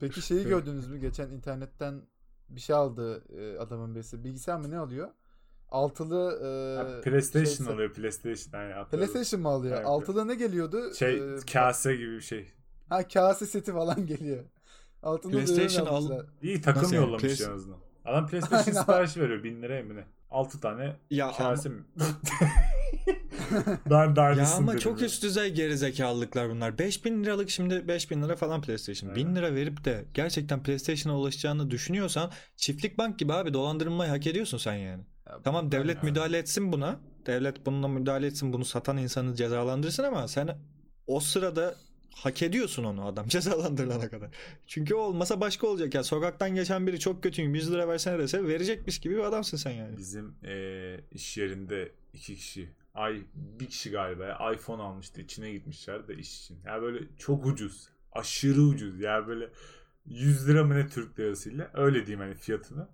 [0.00, 0.98] Peki şeyi gördünüz mü?
[0.98, 2.02] Geçen internetten
[2.48, 4.24] bir şey aldı e, adamın birisi.
[4.24, 5.08] Bilgisayar mı ne alıyor?
[5.70, 6.32] Altılı
[6.98, 8.60] e, PlayStation şey- alıyor PlayStation.
[8.60, 9.12] Yani hatırladım.
[9.12, 9.76] PlayStation mı alıyor?
[9.76, 9.86] Evet.
[9.86, 10.94] Altılı ne geliyordu?
[10.94, 12.52] Şey E, kase gibi bir şey.
[12.88, 14.44] Ha kase seti falan geliyor.
[15.02, 16.26] Altılı PlayStation al-.
[16.42, 17.04] İyi takım Nasıl yani?
[17.04, 17.78] yollamış Play- en azından.
[18.04, 19.44] Adam PlayStation siparişi veriyor.
[19.44, 20.04] 1000 liraya mı ne?
[20.30, 21.82] 6 tane ya kase mi?
[23.90, 25.06] ben de Ya ama dedim çok ya.
[25.06, 26.78] üst düzey gerizekalılıklar bunlar.
[26.78, 29.14] 5000 liralık şimdi 5000 lira falan PlayStation.
[29.14, 29.36] 1000 Aynen.
[29.36, 34.74] lira verip de gerçekten PlayStation'a ulaşacağını düşünüyorsan çiftlik bank gibi abi dolandırılmayı hak ediyorsun sen
[34.74, 35.04] yani.
[35.26, 36.04] Ya, Tamam devlet Aynen.
[36.10, 37.00] müdahale etsin buna.
[37.26, 38.52] Devlet bununla müdahale etsin.
[38.52, 40.58] Bunu satan insanı cezalandırsın ama sen
[41.06, 41.74] o sırada
[42.14, 44.30] hak ediyorsun onu adam cezalandırılana kadar.
[44.66, 46.02] Çünkü o olmasa başka olacak ya.
[46.04, 49.96] Sokaktan geçen biri çok kötüyüm 100 lira versene dese verecekmiş gibi bir adamsın sen yani.
[49.96, 52.68] Bizim eee, iş yerinde iki kişi.
[52.94, 55.20] Ay bir kişi galiba iPhone almıştı.
[55.20, 56.58] içine gitmişler de iş için.
[56.66, 57.88] Yani böyle çok ucuz.
[58.12, 59.00] Aşırı ucuz.
[59.00, 59.50] Yani böyle
[60.06, 61.70] 100 lira mı ne Türk lirasıyla.
[61.74, 62.88] Öyle diyeyim hani fiyatını.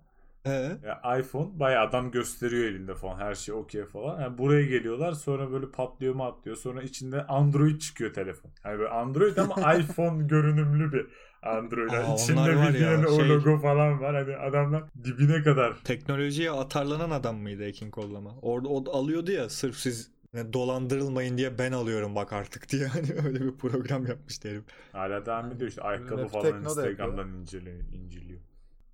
[0.45, 0.77] He.
[0.87, 4.21] Ya iPhone bayağı adam gösteriyor elinde falan her şey okey falan.
[4.21, 6.57] Yani buraya geliyorlar sonra böyle patlıyor mu atlıyor.
[6.57, 8.51] Sonra içinde Android çıkıyor telefon.
[8.65, 11.07] Yani böyle Android ama iPhone görünümlü bir
[11.43, 11.91] Android.
[11.91, 14.15] Yani Aa, onlar içinde var ya, bildiğin o şey- logo falan var.
[14.15, 15.73] Hani adamlar dibine kadar.
[15.83, 18.31] Teknolojiye atarlanan adam mıydı Ekin Kollama?
[18.41, 23.07] Orada o alıyordu ya sırf siz yani dolandırılmayın diye ben alıyorum bak artık diye hani
[23.25, 24.63] öyle bir program yapmıştı herif.
[24.91, 27.77] Hala devam ediyor işte ayakkabı falan Instagram'dan inceliyor.
[27.93, 28.39] inceliyor.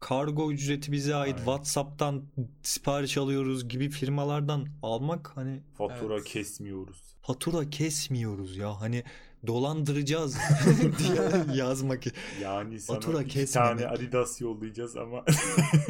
[0.01, 1.37] Kargo ücreti bize ait Aynen.
[1.45, 2.23] WhatsApp'tan
[2.63, 6.23] sipariş alıyoruz gibi firmalardan almak hani Fatura Evet.
[6.23, 7.15] kesmiyoruz.
[7.21, 9.03] fatura kesmiyoruz ya hani
[9.47, 10.37] dolandıracağız
[10.99, 12.03] diye yazmak.
[12.41, 13.67] Yani sana Fatura iki kesmeme.
[13.67, 15.25] tane Adidas yollayacağız ama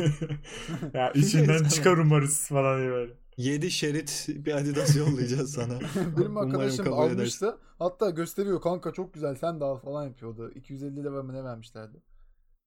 [0.94, 3.14] ya içinden çıkar umarız falan diye böyle.
[3.38, 5.80] 7 şerit bir Adidas yollayacağız sana.
[6.18, 7.18] Benim arkadaşım kabul edersin.
[7.20, 7.58] almıştı.
[7.80, 10.52] Hatta gösteriyor kanka çok güzel sen de al falan yapıyordu.
[10.56, 11.98] 250 lira mı ne vermişlerdi?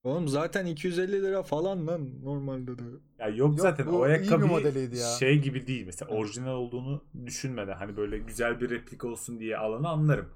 [0.05, 2.83] Oğlum zaten 250 lira falan lan normalde de.
[3.19, 5.07] Ya yok, Yok, zaten o ayakkabı modeliydi ya.
[5.09, 5.87] şey gibi değil.
[5.87, 10.29] Mesela orijinal olduğunu düşünmeden hani böyle güzel bir replik olsun diye alanı anlarım.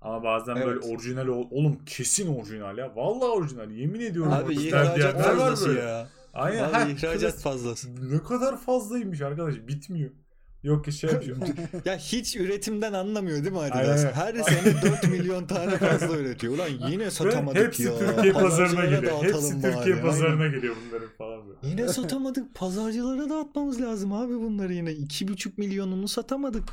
[0.00, 0.66] Ama bazen Evet.
[0.66, 2.96] böyle orijinal ol- oğlum kesin orijinal ya.
[2.96, 3.70] Vallahi orijinal.
[3.70, 4.32] Yemin ediyorum.
[4.32, 6.08] Abi ihracat fazlası ya.
[6.34, 6.72] Aynen.
[6.72, 8.12] Abi ihracat fazlası.
[8.14, 9.54] Ne kadar fazlaymış arkadaş.
[9.68, 10.10] Bitmiyor.
[10.66, 11.36] Yok ki şey yapıyor.
[11.84, 14.04] Ya hiç üretimden anlamıyor değil mi Adidas?
[14.04, 14.12] Aynen.
[14.12, 16.54] Her sene 4 milyon tane fazla üretiyor.
[16.54, 17.98] Ulan yine satamadık Hepsi ya.
[17.98, 19.74] Türkiye pazarına dağıtalım Hepsi bari.
[19.74, 20.02] Türkiye Aynen.
[20.06, 21.58] pazarına geliyor bunların falan böyle.
[21.62, 22.54] Yine satamadık.
[22.54, 24.90] Pazarcılara dağıtmamız lazım abi bunları yine.
[24.90, 26.64] 2,5 milyonunu satamadık.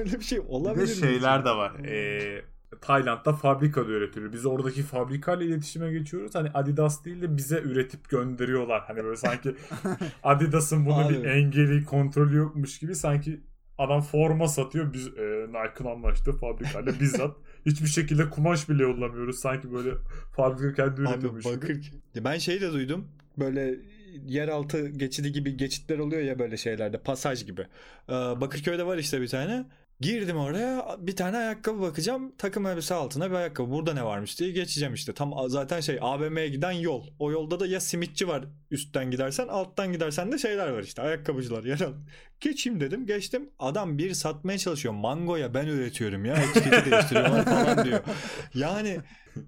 [0.00, 0.96] Öyle bir şey Bir olabilir de mi?
[1.00, 1.74] şeyler de var.
[1.84, 2.44] Ee,
[2.80, 4.32] Tayland'da fabrikada üretiliyor.
[4.32, 6.34] Biz oradaki fabrikayla iletişime geçiyoruz.
[6.34, 8.82] Hani Adidas değil de bize üretip gönderiyorlar.
[8.86, 9.54] Hani böyle sanki
[10.22, 13.40] Adidas'ın bunu bir engeli, kontrolü yokmuş gibi sanki
[13.78, 14.92] adam forma satıyor.
[14.92, 19.38] Biz e, Nike'ın anlaştığı fabrikayla bizzat hiçbir şekilde kumaş bile yollamıyoruz.
[19.38, 19.90] Sanki böyle
[20.36, 21.56] fabrika kendi üretiyormuş gibi.
[21.56, 21.92] bakır.
[22.14, 23.08] Ya Ben şey de duydum.
[23.38, 23.78] Böyle
[24.26, 26.98] yeraltı geçidi gibi geçitler oluyor ya böyle şeylerde.
[26.98, 27.60] Pasaj gibi.
[28.08, 29.64] Ee, Bakırköy'de var işte bir tane.
[30.00, 32.32] Girdim oraya bir tane ayakkabı bakacağım.
[32.38, 33.70] Takım elbise altına bir ayakkabı.
[33.70, 35.14] Burada ne varmış diye geçeceğim işte.
[35.14, 37.06] Tam zaten şey AVM'ye giden yol.
[37.18, 41.02] O yolda da ya simitçi var üstten gidersen alttan gidersen de şeyler var işte.
[41.02, 41.92] Ayakkabıcılar yer al.
[42.40, 43.50] Geçeyim dedim geçtim.
[43.58, 44.94] Adam bir satmaya çalışıyor.
[44.94, 46.34] Mangoya ben üretiyorum ya.
[46.36, 48.00] Etiketi değiştiriyorlar falan diyor.
[48.54, 49.00] Yani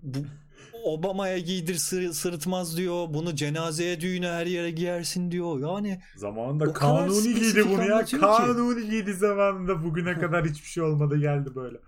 [0.03, 0.19] bu
[0.85, 3.07] Obama'ya giydir sır- sırıtmaz diyor.
[3.15, 5.61] Bunu cenazeye düğüne her yere giyersin diyor.
[5.61, 8.05] Yani Zamanında kanuni giydi bunu ya.
[8.05, 8.19] ki.
[8.21, 9.85] Kanuni giydi zamanında.
[9.85, 11.79] Bugüne kadar hiçbir şey olmadı geldi böyle.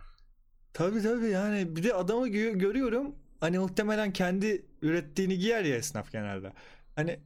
[0.73, 3.15] tabii tabii yani bir de adamı gö- görüyorum.
[3.41, 6.53] Hani muhtemelen kendi ürettiğini giyer ya esnaf genelde.
[6.97, 7.21] Hani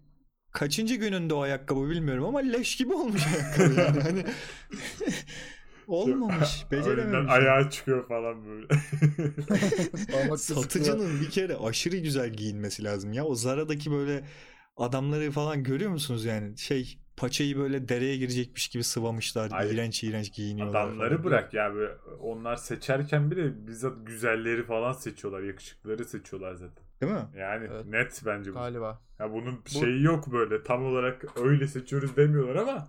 [0.52, 4.00] kaçıncı gününde o ayakkabı bilmiyorum ama leş gibi olmuş ayakkabı yani.
[4.00, 4.24] Hani
[5.88, 6.64] olmamış.
[6.70, 7.32] Becerememiş.
[7.32, 8.66] ayağı çıkıyor falan böyle.
[10.36, 13.24] Satıcının bir kere aşırı güzel giyinmesi lazım ya.
[13.24, 14.24] O Zara'daki böyle
[14.76, 16.58] adamları falan görüyor musunuz yani?
[16.58, 19.50] Şey paçayı böyle dereye girecekmiş gibi sıvamışlar.
[19.50, 19.70] Hayır.
[19.74, 20.80] İğrenç iğrenç giyiniyorlar.
[20.80, 21.24] Adamları falan.
[21.24, 25.42] bırak ya böyle onlar seçerken bile bizzat güzelleri falan seçiyorlar.
[25.42, 26.84] Yakışıklıları seçiyorlar zaten.
[27.00, 27.26] Değil mi?
[27.38, 27.86] Yani Evet.
[27.86, 28.54] net bence bu.
[28.54, 29.00] Galiba.
[29.18, 32.88] Ya bunun Bu- şeyi yok böyle tam olarak öyle seçiyoruz demiyorlar ama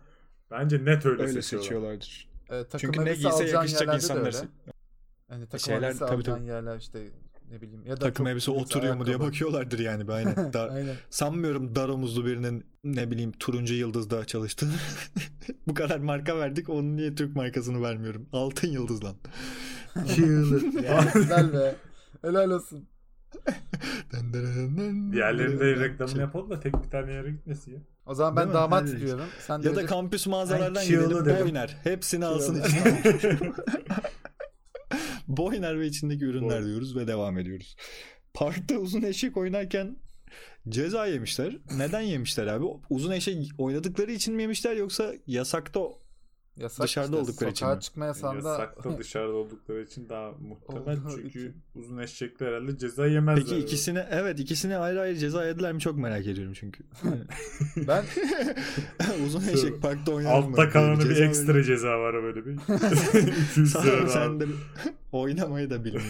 [0.51, 1.63] bence net öyle, Öyle seçiyorlar.
[1.63, 2.27] seçiyorlardır.
[2.49, 4.35] Ee, takım Çünkü ne giyse yakışacak insanlar.
[5.31, 6.45] Yani takım Şeyler- elbise tabii, tabii.
[6.45, 6.99] yerler işte
[7.51, 7.85] ne bileyim.
[7.85, 9.27] Ya da Takım elbise oturuyor mu diye ayakkabı.
[9.31, 10.11] bakıyorlardır yani.
[10.11, 10.35] Aynen.
[10.53, 10.95] Dar, Aynen.
[11.09, 14.71] sanmıyorum dar omuzlu birinin ne bileyim turuncu yıldızda çalıştığını.
[15.67, 16.69] Bu kadar marka verdik.
[16.69, 18.29] Onun niye Türk markasını vermiyorum?
[18.33, 19.15] Altın yıldız lan.
[20.83, 21.75] Ya, güzel be.
[22.21, 22.87] Helal olsun.
[25.11, 27.79] Diğerlerinin de reklamını Şey- yapalım da tek bir tane yere gitmesin ya.
[28.05, 28.53] O zaman Değil ben mi?
[28.53, 29.01] damat Hadi.
[29.01, 29.25] diyorum.
[29.47, 31.25] Sen Ya da Recep- kampüs mağazalardan Ben gidelim.
[31.25, 31.45] Dedim.
[31.45, 31.77] Boyner.
[31.83, 32.61] Hepsini alsın.
[35.27, 37.75] Boyner ve içindeki ürünler Boy- diyoruz ve devam ediyoruz.
[38.33, 39.97] Parkta uzun eşek oynarken
[40.69, 41.57] ceza yemişler.
[41.77, 42.65] Neden yemişler abi?
[42.89, 45.79] Uzun eşek oynadıkları için mi yemişler yoksa yasakta
[46.57, 47.81] Yasak Dışarıda işte, oldukları için sokağa mi?
[47.81, 53.43] çıkma yasağında Yasakta dışarıda oldukları için daha muhtemel çünkü uzun eşekler herhalde ceza yemezler.
[53.45, 56.83] Peki ikisine evet ikisine ayrı ayrı ceza yediler mi çok merak ediyorum çünkü.
[57.87, 58.03] ben
[59.25, 60.45] Uzun eşek parkta oynar mı?
[60.47, 61.63] Altta kalanı bir Ceza ekstra verir.
[61.63, 62.53] ceza var böyle bir.
[63.51, 64.07] 200 Sen, lira daha.
[64.07, 64.45] sen de
[65.11, 66.05] oynamayı da bilmiyor.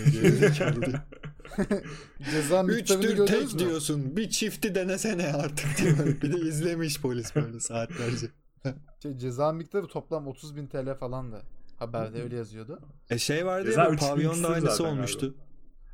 [2.31, 3.59] ceza Üçtür görüyoruz tek mu?
[3.59, 4.17] diyorsun.
[4.17, 6.21] Bir çifti denesene artık diyor.
[6.21, 8.27] Bir de izlemiş polis böyle saatlerce.
[9.03, 11.41] Şey, ceza miktarı toplam 30 bin TL falan da.
[11.80, 12.80] Haberde öyle yazıyordu.
[13.09, 15.36] E şey vardı Ceza ya pavyonda aynısı olmuştu.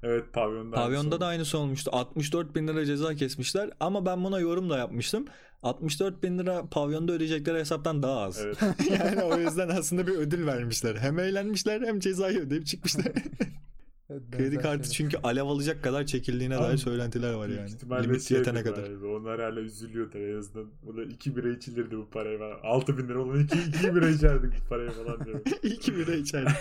[0.03, 0.75] Evet pavyonda.
[0.75, 1.91] Pavyonda da aynısı aynısı olmuştu.
[1.93, 5.25] 64 bin lira ceza kesmişler ama ben buna yorum da yapmıştım.
[5.63, 8.39] 64 bin lira pavyonda ödeyecekleri hesaptan daha az.
[8.39, 8.57] Evet.
[8.91, 10.95] yani o yüzden aslında bir ödül vermişler.
[10.95, 13.05] Hem eğlenmişler hem cezayı ödeyip çıkmışlar.
[14.11, 15.11] Evet, Kredi kartı şeyler.
[15.11, 18.03] çünkü alev alacak kadar çekildiğine Abi, dair söylentiler var yani.
[18.03, 18.83] Limit şey yetene kadar.
[18.83, 20.65] abi, Onlar hala üzülüyordur en azından.
[20.85, 22.57] Burada 2 bira içilirdi bu paraya falan.
[22.63, 25.41] 6 bin lira olan 2, 2 bira içerdik bu paraya falan diyor.
[25.63, 26.55] İki bira içerdik.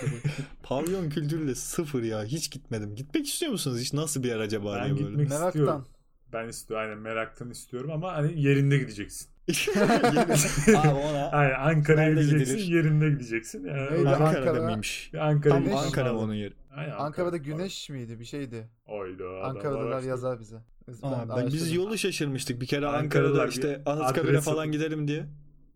[0.62, 2.24] Pavyon kültürü de sıfır ya.
[2.24, 2.94] Hiç gitmedim.
[2.94, 3.78] Gitmek istiyor musunuz?
[3.80, 5.08] Hiç nasıl bir yer acaba Ben diye böyle.
[5.08, 5.48] gitmek Meraktan.
[5.48, 5.86] istiyorum.
[6.32, 9.28] Ben istiyorum aynen meraktan istiyorum ama hani yerinde gideceksin.
[9.48, 12.74] Abi ona Ankara'ya gideceksin gidilir?
[12.76, 13.64] yerinde gideceksin.
[13.64, 14.08] Yani Neydi?
[14.08, 15.10] Ankara'da Ankara- mıymış?
[15.14, 16.54] bir Ankara'ya Tam Ankara onun yeri?
[16.76, 17.36] Ankara'da Ankara.
[17.36, 18.68] güneş miydi bir şeydi.
[18.86, 19.28] Oydu.
[19.28, 20.06] araştırdı.
[20.08, 20.56] yazar bize.
[20.88, 25.08] Biz- Aa, ben ben- biz yolu şaşırmıştık bir kere Ankara'da bir işte Anıtkabir'e falan gidelim
[25.08, 25.26] diye.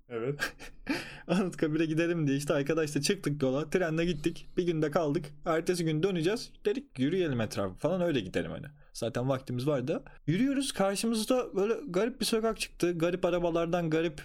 [0.09, 0.55] Evet.
[1.29, 4.49] Anıtkabir'e gidelim diye işte arkadaşla çıktık yola trenle gittik.
[4.57, 5.25] Bir günde kaldık.
[5.45, 6.51] Ertesi gün döneceğiz.
[6.65, 8.67] Dedik yürüyelim etrafı falan öyle gidelim hani.
[8.93, 10.03] Zaten vaktimiz vardı.
[10.27, 10.73] Yürüyoruz.
[10.73, 12.99] Karşımızda böyle garip bir sokak çıktı.
[12.99, 14.23] Garip arabalardan garip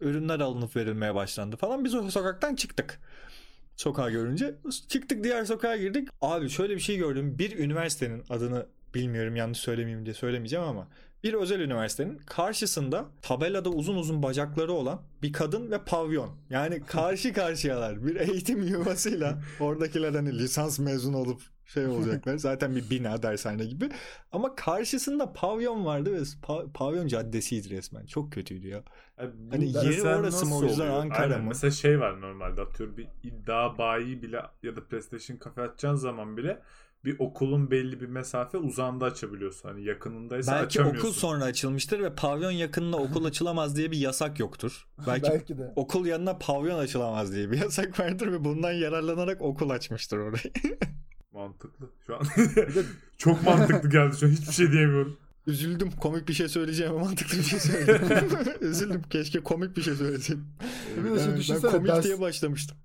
[0.00, 1.84] ürünler alınıp verilmeye başlandı falan.
[1.84, 3.00] Biz o sokaktan çıktık.
[3.76, 4.54] Sokağı görünce
[4.88, 6.08] çıktık diğer sokağa girdik.
[6.20, 7.38] Abi şöyle bir şey gördüm.
[7.38, 10.88] Bir üniversitenin adını bilmiyorum yanlış söylemeyeyim diye söylemeyeceğim ama
[11.22, 16.30] bir özel üniversitenin karşısında tabelada uzun uzun bacakları olan bir kadın ve pavyon.
[16.50, 18.06] Yani karşı karşıyalar.
[18.06, 22.36] Bir eğitim yuvasıyla oradakiler hani lisans mezun olup şey olacaklar.
[22.36, 23.90] Zaten bir bina dershane gibi.
[24.32, 28.06] Ama karşısında pavyon vardı ve pa- pavyon caddesiydi resmen.
[28.06, 28.82] Çok kötüydü ya.
[29.18, 31.00] Bu Hani yeri mesela orası mı, o yüzden oluyor?
[31.00, 31.40] Ankara Aynen.
[31.40, 31.48] mı?
[31.48, 36.36] Mesela şey var normalde atıyorum bir iddia bayi bile ya da PlayStation kafe açacağın zaman
[36.36, 36.62] bile
[37.04, 39.68] bir okulun belli bir mesafe uzağında açabiliyorsun.
[39.68, 41.00] Hani yakınındaysa Belki açamıyorsun.
[41.00, 44.86] okul sonra açılmıştır ve pavyon yakınına okul açılamaz diye bir yasak yoktur.
[45.06, 45.72] Belki Belki de.
[45.76, 50.52] okul yanına pavyon açılamaz diye bir yasak vardır ve bundan yararlanarak okul açmıştır orayı.
[51.32, 51.90] Mantıklı.
[52.06, 52.22] Şu an
[53.18, 55.16] çok mantıklı geldi şu an hiçbir şey diyemiyorum.
[55.46, 55.90] Üzüldüm.
[55.90, 58.08] Komik bir şey söyleyeceğim ama mantıklı bir şey söyledim.
[58.60, 59.02] Üzüldüm.
[59.10, 60.46] Keşke komik bir şey söyleseydim.
[60.96, 62.76] Bir de şimdi Ben, komik ders, diye başlamıştım.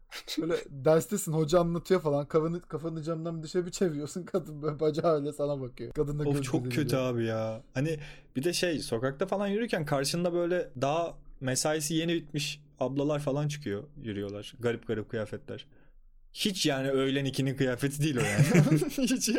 [0.41, 5.33] böyle derstesin hoca anlatıyor falan kafanı, kafanı camdan dışarı bir çeviriyorsun kadın böyle bacağı öyle
[5.33, 5.91] sana bakıyor.
[5.93, 7.63] Kadın da Of çok göze kötü abi ya.
[7.73, 7.99] Hani
[8.35, 13.83] bir de şey sokakta falan yürürken karşında böyle daha mesaisi yeni bitmiş ablalar falan çıkıyor
[14.03, 14.53] yürüyorlar.
[14.59, 15.65] Garip garip kıyafetler.
[16.33, 18.79] Hiç yani öğlen ikinin kıyafeti değil o yani.
[18.89, 19.29] Hiç.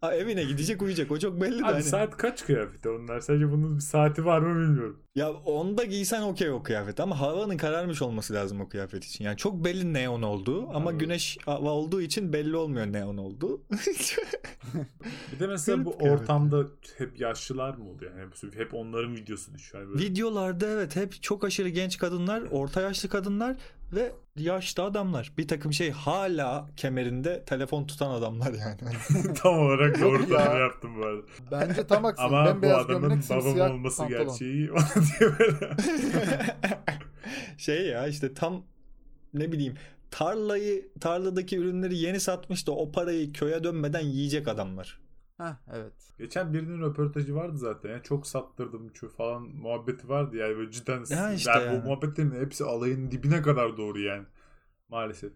[0.00, 1.10] Ha, evine gidecek uyuyacak.
[1.10, 1.82] O çok belli de Abi hani.
[1.82, 3.20] saat kaç kıyafeti onlar?
[3.20, 5.00] Sadece bunun bir saati var mı bilmiyorum.
[5.14, 9.24] Ya onda giysen okey o kıyafet ama havanın kararmış olması lazım o kıyafet için.
[9.24, 10.98] Yani çok belli neon olduğu ama Anladım.
[10.98, 13.62] güneş hava olduğu için belli olmuyor neon olduğu.
[15.32, 16.20] Bir de mesela Garip bu kıyafet.
[16.20, 16.66] ortamda
[16.98, 18.12] hep yaşlılar mı oluyor?
[18.18, 19.88] Yani hep onların videosu düşüyor.
[19.88, 23.56] Böyle Videolarda evet hep çok aşırı genç kadınlar, orta yaşlı kadınlar
[23.92, 25.32] ve yaşlı adamlar.
[25.38, 28.78] Bir takım şey hala kemerinde telefon tutan adamlar yani.
[29.34, 30.38] tam olarak doğru ya.
[30.38, 31.22] tanımı yaptım bu arada.
[31.50, 34.26] Bence tam aksine Ama bu bembeyaz adamın babam olması pantolon.
[34.26, 34.68] gerçeği
[35.20, 35.76] diye böyle.
[37.58, 38.62] şey ya işte tam
[39.34, 39.74] ne bileyim
[40.10, 45.00] tarlayı tarladaki ürünleri yeni satmış da o parayı köye dönmeden yiyecek adamlar.
[45.40, 45.92] Heh, evet.
[46.18, 47.90] Geçen birinin röportajı vardı zaten.
[47.90, 51.04] Yani çok sattırdım şu falan muhabbeti vardı yani böyle cidden.
[51.10, 51.82] Ya işte yani ya.
[51.82, 54.26] bu muhabbetlerin hepsi alayın dibine kadar doğru yani.
[54.88, 55.32] Maalesef.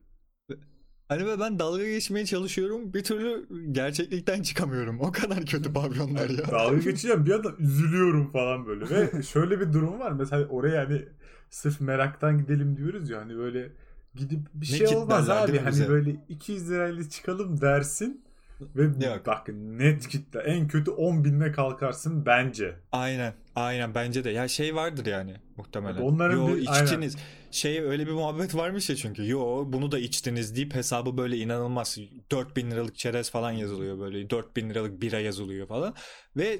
[1.08, 5.00] Hani ve ben dalga geçmeye çalışıyorum bir türlü gerçeklikten çıkamıyorum.
[5.00, 6.50] O kadar kötü pavyonlar ya.
[6.50, 8.90] Dalga geçeceğim bir yandan üzülüyorum falan böyle.
[8.90, 10.12] Ve şöyle bir durum var.
[10.12, 11.08] Mesela oraya hani
[11.50, 13.72] sırf meraktan gidelim diyoruz ya hani böyle
[14.14, 15.58] gidip bir Ne şey olmaz abi.
[15.58, 15.88] Hani bize?
[15.88, 18.23] böyle 200 lirayla çıkalım dersin.
[18.60, 19.26] Ve Yok.
[19.26, 20.40] bak net kitle.
[20.40, 22.76] En kötü 10 binle kalkarsın bence.
[22.92, 23.34] Aynen.
[23.56, 24.30] Aynen bence de.
[24.30, 26.00] Ya şey vardır yani muhtemelen.
[26.02, 27.16] Onların Yo bir- içtiniz.
[27.50, 29.28] Şey öyle bir muhabbet varmış ya çünkü.
[29.28, 31.98] Yo bunu da içtiniz deyip hesabı böyle inanılmaz
[32.30, 34.30] 4000 liralık çerez falan yazılıyor böyle.
[34.30, 35.94] 4000 liralık bira yazılıyor falan.
[36.36, 36.58] Ve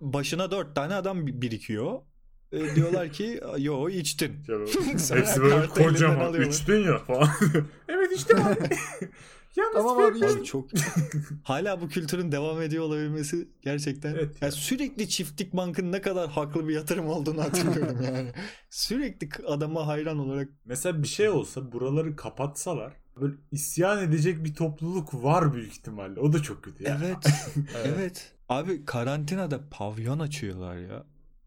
[0.00, 2.00] başına 4 tane adam bi- birikiyor.
[2.52, 4.32] E, diyorlar ki yo içtin.
[5.14, 6.42] Hepsi böyle kocaman.
[6.42, 7.28] İçtin ya falan.
[7.88, 8.56] evet içtim abi.
[9.56, 10.68] Yalnız Tamam abi, Abi çok
[11.42, 14.52] hala bu kültürün devam ediyor olabilmesi gerçekten Evet Ya ya.
[14.52, 18.32] sürekli çiftlik bankın ne kadar haklı bir yatırım olduğunu hatırlıyorum yani.
[18.70, 25.14] Sürekli adama hayran olarak Mesela bir şey olsa buraları kapatsalar böyle isyan edecek bir topluluk
[25.14, 26.20] var büyük ihtimalle.
[26.20, 27.00] O da çok kötü ya.
[27.04, 27.26] evet
[27.84, 31.04] evet abi karantinada pavyon açıyorlar ya.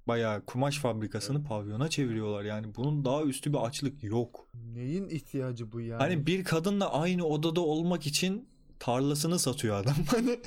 [0.09, 4.47] Bayağı kumaş fabrikasını pavyona çeviriyorlar yani bunun daha üstü bir açlık yok.
[4.53, 5.99] Neyin ihtiyacı bu yani?
[5.99, 8.47] Hani bir kadınla aynı odada olmak için
[8.79, 9.95] tarlasını satıyor adam.
[10.11, 10.39] Hani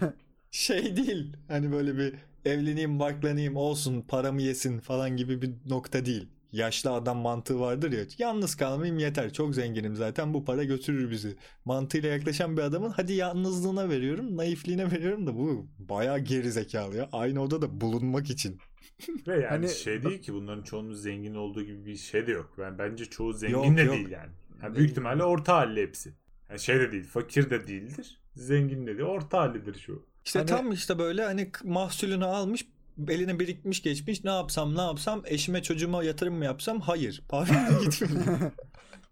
[0.50, 1.36] şey değil.
[1.48, 2.14] Hani böyle bir
[2.44, 6.28] evleneyim, barklanayım olsun, paramı yesin falan gibi bir nokta değil.
[6.52, 8.04] yaşlı adam mantığı vardır ya.
[8.18, 9.32] Yalnız kalmayayım yeter.
[9.32, 11.36] Çok zenginim zaten bu para götürür bizi.
[11.64, 17.08] Mantığıyla yaklaşan bir adamın hadi yalnızlığına veriyorum, naifliğine veriyorum da bu bayağı geri zekalı ya.
[17.12, 18.60] Aynı odada bulunmak için.
[19.26, 22.50] Ve yani Hani- şey değil ki bunların çoğunun zengin olduğu gibi bir şey de yok.
[22.58, 23.94] Ben bence çoğu zengin Yok, de yok.
[23.94, 24.30] değil yani.
[24.62, 26.12] yani büyük ihtimalle orta halli hepsi.
[26.50, 28.20] Yani şey de değil, fakir de değildir.
[28.34, 30.02] Zengin de değil, orta hallidir şu.
[30.24, 32.66] İşte Hani- tam işte böyle hani mahsulünü almış
[33.08, 38.24] eline birikmiş geçmiş ne yapsam ne yapsam eşime çocuğuma yatırım mı yapsam hayır pavyona gitmeliyim.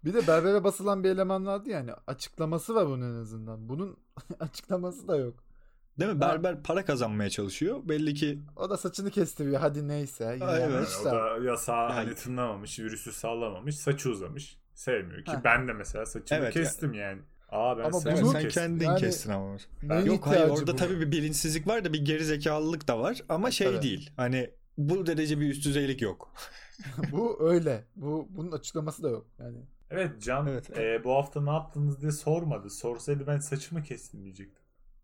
[0.05, 1.91] Bir de berbere basılan bir eleman vardı yani.
[2.07, 3.69] Açıklaması var bunun en azından.
[3.69, 3.97] Bunun
[4.39, 5.43] açıklaması da yok.
[5.99, 6.21] Değil mi?
[6.21, 7.79] Berber para kazanmaya çalışıyor.
[7.83, 9.59] Belli ki O da saçını kestiriyor.
[9.59, 10.31] Hadi neyse.
[10.33, 10.99] Yine Aa, evet.
[11.05, 11.45] Yani o da.
[11.51, 14.57] yasağı Yani- hani tınlamamış, virüsü sallamamış, saçı uzamış.
[14.75, 15.31] Sevmiyor ki.
[15.31, 15.37] Heh.
[15.43, 17.21] Ben de mesela saçımı Evet, kestim yani.
[17.49, 19.57] Aa ben Ama saçımı bunu- sen kendin Yani- kestin ama.
[19.83, 20.75] Neyin Yok hayır orada bu?
[20.75, 23.81] tabii bir bilinçsizlik var da bir gerizekalılık da var ama şey Tabii.
[23.81, 24.11] değil.
[24.17, 26.33] Hani bu derece bir üst düzeylik yok.
[27.11, 27.83] bu öyle.
[27.95, 29.25] Bu bunun açıklaması da yok.
[29.39, 29.57] Yani
[29.91, 30.77] Evet Can Evet.
[30.77, 32.69] e, bu hafta ne yaptınız diye sormadı.
[32.69, 34.58] Sorsaydı ben saçımı kestim diyecektim.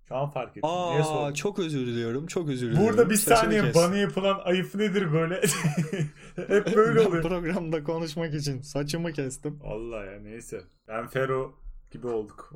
[0.07, 0.69] Şu an fark ettim.
[0.69, 1.33] Niye Aa sordun?
[1.33, 2.27] çok özür diliyorum.
[2.27, 2.87] Çok özür diliyorum.
[2.87, 3.75] Burada bir Saçını saniye kes.
[3.75, 5.35] bana yapılan ayıp nedir böyle?
[6.35, 7.23] Hep böyle Ben oluyor.
[7.23, 9.59] Programda konuşmak için saçımı kestim.
[9.63, 10.61] Allah ya neyse.
[10.87, 11.55] Ben Fero
[11.91, 12.53] gibi olduk.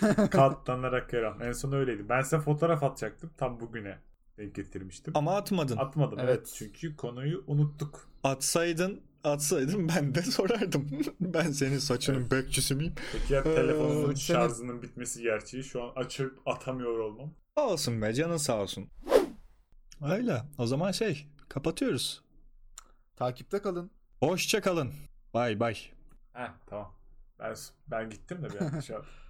[0.30, 1.42] Katlanarak yaram.
[1.42, 2.08] En son öyleydi.
[2.08, 3.30] Ben size fotoğraf atacaktım.
[3.36, 3.98] Tam bugüne
[4.38, 5.12] denk getirmiştim.
[5.16, 5.76] Ama atmadın.
[5.76, 6.36] Atmadım evet.
[6.38, 6.52] Evet.
[6.54, 8.08] Çünkü konuyu unuttuk.
[8.24, 10.88] Atsaydın atsaydın ben de sorardım.
[11.20, 12.94] ben senin saçının bekçisi miyim?
[13.12, 15.64] Peki ya Ee, telefonumun senin- şarjının bitmesi gerçeği.
[15.64, 17.30] Şu an açıp atamıyor olmam.
[17.58, 18.88] Sağ olsun be canın sağ olsun.
[20.02, 20.42] Öyle.
[20.58, 22.22] O zaman şey kapatıyoruz.
[23.16, 23.90] takipte kalın.
[24.20, 24.92] Hoşça kalın.
[25.34, 25.74] Bay bay.
[26.32, 26.94] Heh tamam.
[27.38, 27.54] Ben
[27.90, 28.80] ben gittim de bir an